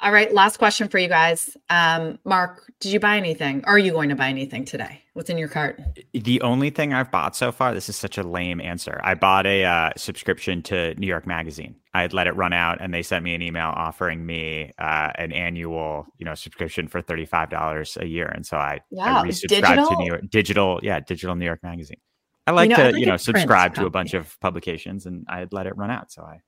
All 0.00 0.12
right, 0.12 0.32
last 0.32 0.58
question 0.58 0.88
for 0.88 0.98
you 0.98 1.08
guys. 1.08 1.56
Um, 1.70 2.20
Mark, 2.24 2.72
did 2.78 2.92
you 2.92 3.00
buy 3.00 3.16
anything? 3.16 3.64
Are 3.64 3.78
you 3.78 3.90
going 3.90 4.10
to 4.10 4.14
buy 4.14 4.28
anything 4.28 4.64
today? 4.64 5.02
What's 5.14 5.28
in 5.28 5.36
your 5.38 5.48
cart? 5.48 5.80
The 6.12 6.40
only 6.42 6.70
thing 6.70 6.94
I've 6.94 7.10
bought 7.10 7.34
so 7.34 7.50
far, 7.50 7.74
this 7.74 7.88
is 7.88 7.96
such 7.96 8.16
a 8.16 8.22
lame 8.22 8.60
answer. 8.60 9.00
I 9.02 9.14
bought 9.14 9.44
a 9.44 9.64
uh, 9.64 9.90
subscription 9.96 10.62
to 10.64 10.94
New 10.94 11.08
York 11.08 11.26
Magazine. 11.26 11.74
I 11.94 12.02
had 12.02 12.12
let 12.12 12.28
it 12.28 12.36
run 12.36 12.52
out, 12.52 12.80
and 12.80 12.94
they 12.94 13.02
sent 13.02 13.24
me 13.24 13.34
an 13.34 13.42
email 13.42 13.72
offering 13.74 14.24
me 14.24 14.70
uh, 14.78 15.10
an 15.16 15.32
annual, 15.32 16.06
you 16.18 16.24
know, 16.24 16.36
subscription 16.36 16.86
for 16.86 17.02
thirty 17.02 17.26
five 17.26 17.50
dollars 17.50 17.98
a 18.00 18.06
year, 18.06 18.26
and 18.26 18.46
so 18.46 18.56
I, 18.56 18.80
wow. 18.90 19.22
I 19.22 19.26
resubscribed 19.26 19.48
digital? 19.48 19.88
to 19.88 19.96
New 19.96 20.06
York 20.06 20.30
digital, 20.30 20.80
yeah, 20.84 21.00
digital 21.00 21.34
New 21.34 21.44
York 21.44 21.64
Magazine. 21.64 21.98
I 22.46 22.52
like 22.52 22.70
you 22.70 22.76
know, 22.76 22.82
to, 22.84 22.90
like 22.92 23.00
you 23.00 23.06
know, 23.06 23.16
subscribe 23.16 23.74
to 23.74 23.86
a 23.86 23.90
bunch 23.90 24.14
of 24.14 24.38
publications, 24.38 25.06
and 25.06 25.26
I 25.28 25.40
had 25.40 25.52
let 25.52 25.66
it 25.66 25.76
run 25.76 25.90
out, 25.90 26.12
so 26.12 26.22
I. 26.22 26.40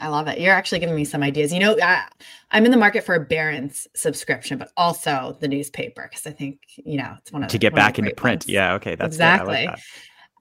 I 0.00 0.08
love 0.08 0.26
it. 0.28 0.40
You're 0.40 0.54
actually 0.54 0.78
giving 0.80 0.96
me 0.96 1.04
some 1.04 1.22
ideas. 1.22 1.52
You 1.52 1.60
know, 1.60 1.76
I, 1.82 2.06
am 2.52 2.64
in 2.64 2.70
the 2.70 2.76
market 2.76 3.04
for 3.04 3.14
a 3.14 3.20
Barron's 3.20 3.86
subscription, 3.94 4.58
but 4.58 4.72
also 4.76 5.36
the 5.40 5.48
newspaper 5.48 6.08
because 6.10 6.26
I 6.26 6.32
think 6.32 6.58
you 6.76 6.96
know 6.96 7.14
it's 7.18 7.30
one 7.32 7.44
of 7.44 7.50
to 7.50 7.58
get 7.58 7.74
back 7.74 7.98
into 7.98 8.14
print. 8.14 8.44
Ones. 8.44 8.48
Yeah, 8.48 8.74
okay, 8.74 8.94
that's 8.94 9.14
exactly. 9.14 9.66
Like 9.66 9.68
that. 9.68 9.80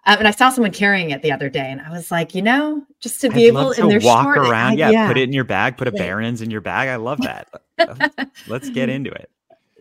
um, 0.06 0.20
and 0.20 0.28
I 0.28 0.32
saw 0.32 0.50
someone 0.50 0.72
carrying 0.72 1.12
it 1.12 1.22
the 1.22 1.32
other 1.32 1.50
day, 1.50 1.70
and 1.70 1.82
I 1.82 1.92
was 1.92 2.10
like, 2.10 2.34
you 2.34 2.42
know, 2.42 2.84
just 3.02 3.22
to 3.22 3.30
be 3.30 3.46
I'd 3.46 3.50
able 3.50 3.74
to 3.74 4.00
walk 4.00 4.24
short, 4.24 4.38
around, 4.38 4.78
yeah, 4.78 4.90
yeah, 4.90 5.08
put 5.08 5.18
it 5.18 5.24
in 5.24 5.34
your 5.34 5.44
bag, 5.44 5.78
put 5.78 5.88
a 5.88 5.92
Barron's 5.92 6.42
in 6.42 6.50
your 6.50 6.62
bag. 6.62 6.88
I 6.88 6.96
love 6.96 7.20
that. 7.22 7.50
Let's 8.48 8.70
get 8.70 8.90
into 8.90 9.12
it. 9.12 9.30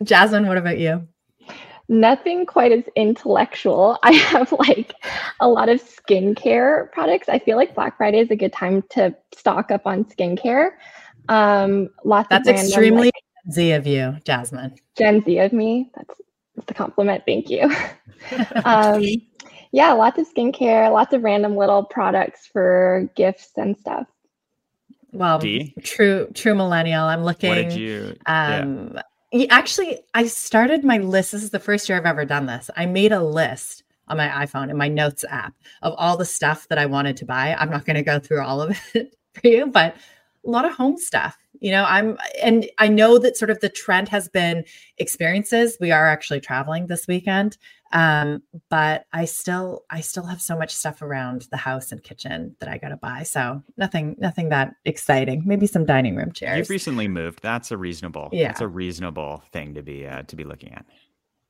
Jasmine, 0.03 0.47
what 0.47 0.57
about 0.57 0.77
you? 0.77 1.07
Nothing 1.89 2.45
quite 2.45 2.71
as 2.71 2.83
intellectual. 2.95 3.97
I 4.03 4.13
have 4.13 4.51
like 4.53 4.93
a 5.41 5.49
lot 5.49 5.67
of 5.67 5.81
skincare 5.81 6.91
products. 6.91 7.27
I 7.27 7.39
feel 7.39 7.57
like 7.57 7.75
Black 7.75 7.97
Friday 7.97 8.19
is 8.19 8.31
a 8.31 8.35
good 8.35 8.53
time 8.53 8.83
to 8.91 9.13
stock 9.35 9.71
up 9.71 9.85
on 9.85 10.05
skincare. 10.05 10.71
Um, 11.27 11.89
lots 12.05 12.29
That's 12.29 12.47
of 12.47 12.55
random, 12.55 12.67
extremely 12.67 13.07
like, 13.07 13.13
Gen 13.45 13.51
Z 13.51 13.71
of 13.73 13.87
you, 13.87 14.17
Jasmine. 14.23 14.75
Gen 14.97 15.23
Z 15.23 15.37
of 15.39 15.51
me. 15.51 15.91
That's, 15.95 16.21
that's 16.55 16.71
a 16.71 16.73
compliment. 16.73 17.23
Thank 17.25 17.49
you. 17.49 17.69
um, 18.65 19.03
yeah, 19.71 19.91
lots 19.91 20.17
of 20.17 20.31
skincare, 20.33 20.91
lots 20.91 21.13
of 21.13 21.23
random 21.23 21.55
little 21.55 21.83
products 21.83 22.47
for 22.47 23.09
gifts 23.15 23.51
and 23.57 23.77
stuff. 23.77 24.07
Well, 25.11 25.39
D? 25.39 25.73
true, 25.83 26.29
true 26.35 26.53
millennial. 26.53 27.03
I'm 27.03 27.23
looking. 27.23 27.49
What 27.49 27.55
did 27.55 27.73
you? 27.73 28.15
Um, 28.27 28.91
yeah 28.93 29.01
actually, 29.49 29.99
I 30.13 30.27
started 30.27 30.83
my 30.83 30.97
list. 30.97 31.31
This 31.31 31.43
is 31.43 31.51
the 31.51 31.59
first 31.59 31.87
year 31.87 31.97
I've 31.97 32.05
ever 32.05 32.25
done 32.25 32.45
this. 32.45 32.69
I 32.75 32.85
made 32.85 33.11
a 33.11 33.23
list 33.23 33.83
on 34.07 34.17
my 34.17 34.27
iPhone 34.27 34.69
in 34.69 34.77
my 34.77 34.87
notes 34.87 35.23
app 35.29 35.53
of 35.81 35.93
all 35.97 36.17
the 36.17 36.25
stuff 36.25 36.67
that 36.69 36.79
I 36.79 36.85
wanted 36.87 37.17
to 37.17 37.25
buy. 37.25 37.55
I'm 37.57 37.69
not 37.69 37.85
going 37.85 37.95
to 37.95 38.03
go 38.03 38.19
through 38.19 38.41
all 38.41 38.61
of 38.61 38.77
it 38.93 39.15
for 39.33 39.47
you, 39.47 39.67
but 39.67 39.95
a 40.45 40.49
lot 40.49 40.65
of 40.65 40.73
home 40.73 40.97
stuff. 40.97 41.37
You 41.59 41.71
know, 41.71 41.83
I'm, 41.83 42.17
and 42.41 42.69
I 42.77 42.87
know 42.87 43.17
that 43.19 43.37
sort 43.37 43.49
of 43.49 43.59
the 43.59 43.69
trend 43.69 44.09
has 44.09 44.27
been 44.29 44.63
experiences. 44.97 45.77
We 45.79 45.91
are 45.91 46.07
actually 46.07 46.41
traveling 46.41 46.87
this 46.87 47.07
weekend 47.07 47.57
um 47.91 48.43
but 48.69 49.05
i 49.13 49.25
still 49.25 49.83
i 49.89 49.99
still 49.99 50.25
have 50.25 50.39
so 50.39 50.55
much 50.55 50.71
stuff 50.75 51.01
around 51.01 51.47
the 51.49 51.57
house 51.57 51.91
and 51.91 52.03
kitchen 52.03 52.55
that 52.59 52.69
i 52.69 52.77
gotta 52.77 52.97
buy. 52.97 53.23
So 53.23 53.63
nothing 53.77 54.15
nothing 54.19 54.49
that 54.49 54.75
exciting. 54.85 55.43
Maybe 55.45 55.67
some 55.67 55.85
dining 55.85 56.15
room 56.15 56.31
chairs. 56.31 56.57
you've 56.57 56.69
recently 56.69 57.07
moved. 57.07 57.41
That's 57.41 57.71
a 57.71 57.77
reasonable 57.77 58.29
yeah. 58.31 58.47
that's 58.47 58.61
a 58.61 58.67
reasonable 58.67 59.43
thing 59.51 59.73
to 59.73 59.81
be 59.81 60.05
uh, 60.05 60.23
to 60.23 60.35
be 60.35 60.43
looking 60.43 60.73
at 60.73 60.85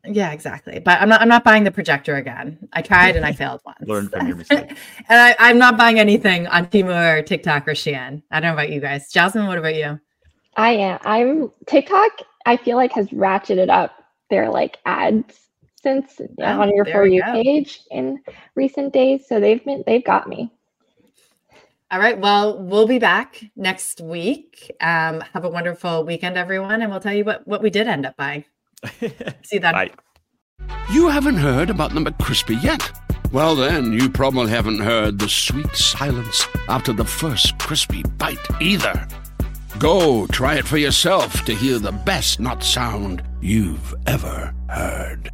yeah 0.05 0.31
exactly 0.31 0.79
but 0.79 0.99
i'm 1.01 1.09
not 1.09 1.21
i'm 1.21 1.27
not 1.27 1.43
buying 1.43 1.63
the 1.63 1.71
projector 1.71 2.15
again 2.15 2.57
i 2.73 2.81
tried 2.81 3.15
and 3.15 3.25
i 3.25 3.31
failed 3.41 3.61
once 3.65 3.77
learn 3.81 4.07
from 4.07 4.27
your 4.27 4.35
mistake 4.37 4.69
and 5.09 5.19
I, 5.19 5.35
i'm 5.39 5.57
not 5.57 5.77
buying 5.77 5.99
anything 5.99 6.47
on 6.47 6.67
temu 6.67 7.19
or 7.19 7.21
tiktok 7.21 7.67
or 7.67 7.71
shein 7.71 8.21
i 8.31 8.39
don't 8.39 8.49
know 8.49 8.53
about 8.53 8.69
you 8.69 8.79
guys 8.79 9.11
jasmine 9.11 9.47
what 9.47 9.57
about 9.57 9.75
you 9.75 9.99
i 10.55 10.71
am 10.71 10.99
i'm 11.03 11.51
tiktok 11.67 12.21
i 12.45 12.55
feel 12.55 12.77
like 12.77 12.91
has 12.93 13.07
ratcheted 13.09 13.69
up 13.69 13.91
their 14.29 14.49
like 14.49 14.77
ads 14.85 15.49
since 15.81 16.19
oh, 16.19 16.43
on 16.43 16.75
your 16.75 16.85
for 16.85 17.05
you 17.05 17.23
page 17.23 17.81
in 17.91 18.21
recent 18.55 18.93
days. 18.93 19.27
So 19.27 19.39
they've 19.39 19.63
been 19.63 19.83
they've 19.85 20.03
got 20.03 20.27
me. 20.27 20.51
All 21.91 21.99
right. 21.99 22.19
Well, 22.19 22.59
we'll 22.59 22.87
be 22.87 22.99
back 22.99 23.43
next 23.55 23.99
week. 23.99 24.71
Um, 24.79 25.21
have 25.33 25.43
a 25.43 25.49
wonderful 25.49 26.03
weekend, 26.03 26.37
everyone, 26.37 26.81
and 26.81 26.91
we'll 26.91 26.99
tell 26.99 27.13
you 27.13 27.23
what 27.23 27.47
what 27.47 27.61
we 27.61 27.69
did 27.69 27.87
end 27.87 28.05
up 28.05 28.15
buying. 28.17 28.45
See 29.43 29.55
you 29.55 29.59
then. 29.59 29.73
Bye. 29.73 29.91
You 30.91 31.07
haven't 31.07 31.37
heard 31.37 31.69
about 31.69 31.93
the 31.93 31.99
McCrispy 31.99 32.61
yet? 32.63 32.91
Well, 33.31 33.55
then 33.55 33.93
you 33.93 34.09
probably 34.09 34.49
haven't 34.49 34.79
heard 34.79 35.19
the 35.19 35.29
sweet 35.29 35.75
silence 35.75 36.47
after 36.67 36.93
the 36.93 37.05
first 37.05 37.59
crispy 37.59 38.03
bite 38.17 38.37
either. 38.59 39.07
Go 39.77 40.25
try 40.27 40.55
it 40.55 40.65
for 40.65 40.77
yourself 40.77 41.45
to 41.45 41.53
hear 41.53 41.77
the 41.77 41.91
best 41.91 42.39
not 42.39 42.63
sound 42.63 43.23
you've 43.39 43.93
ever 44.07 44.53
heard. 44.67 45.31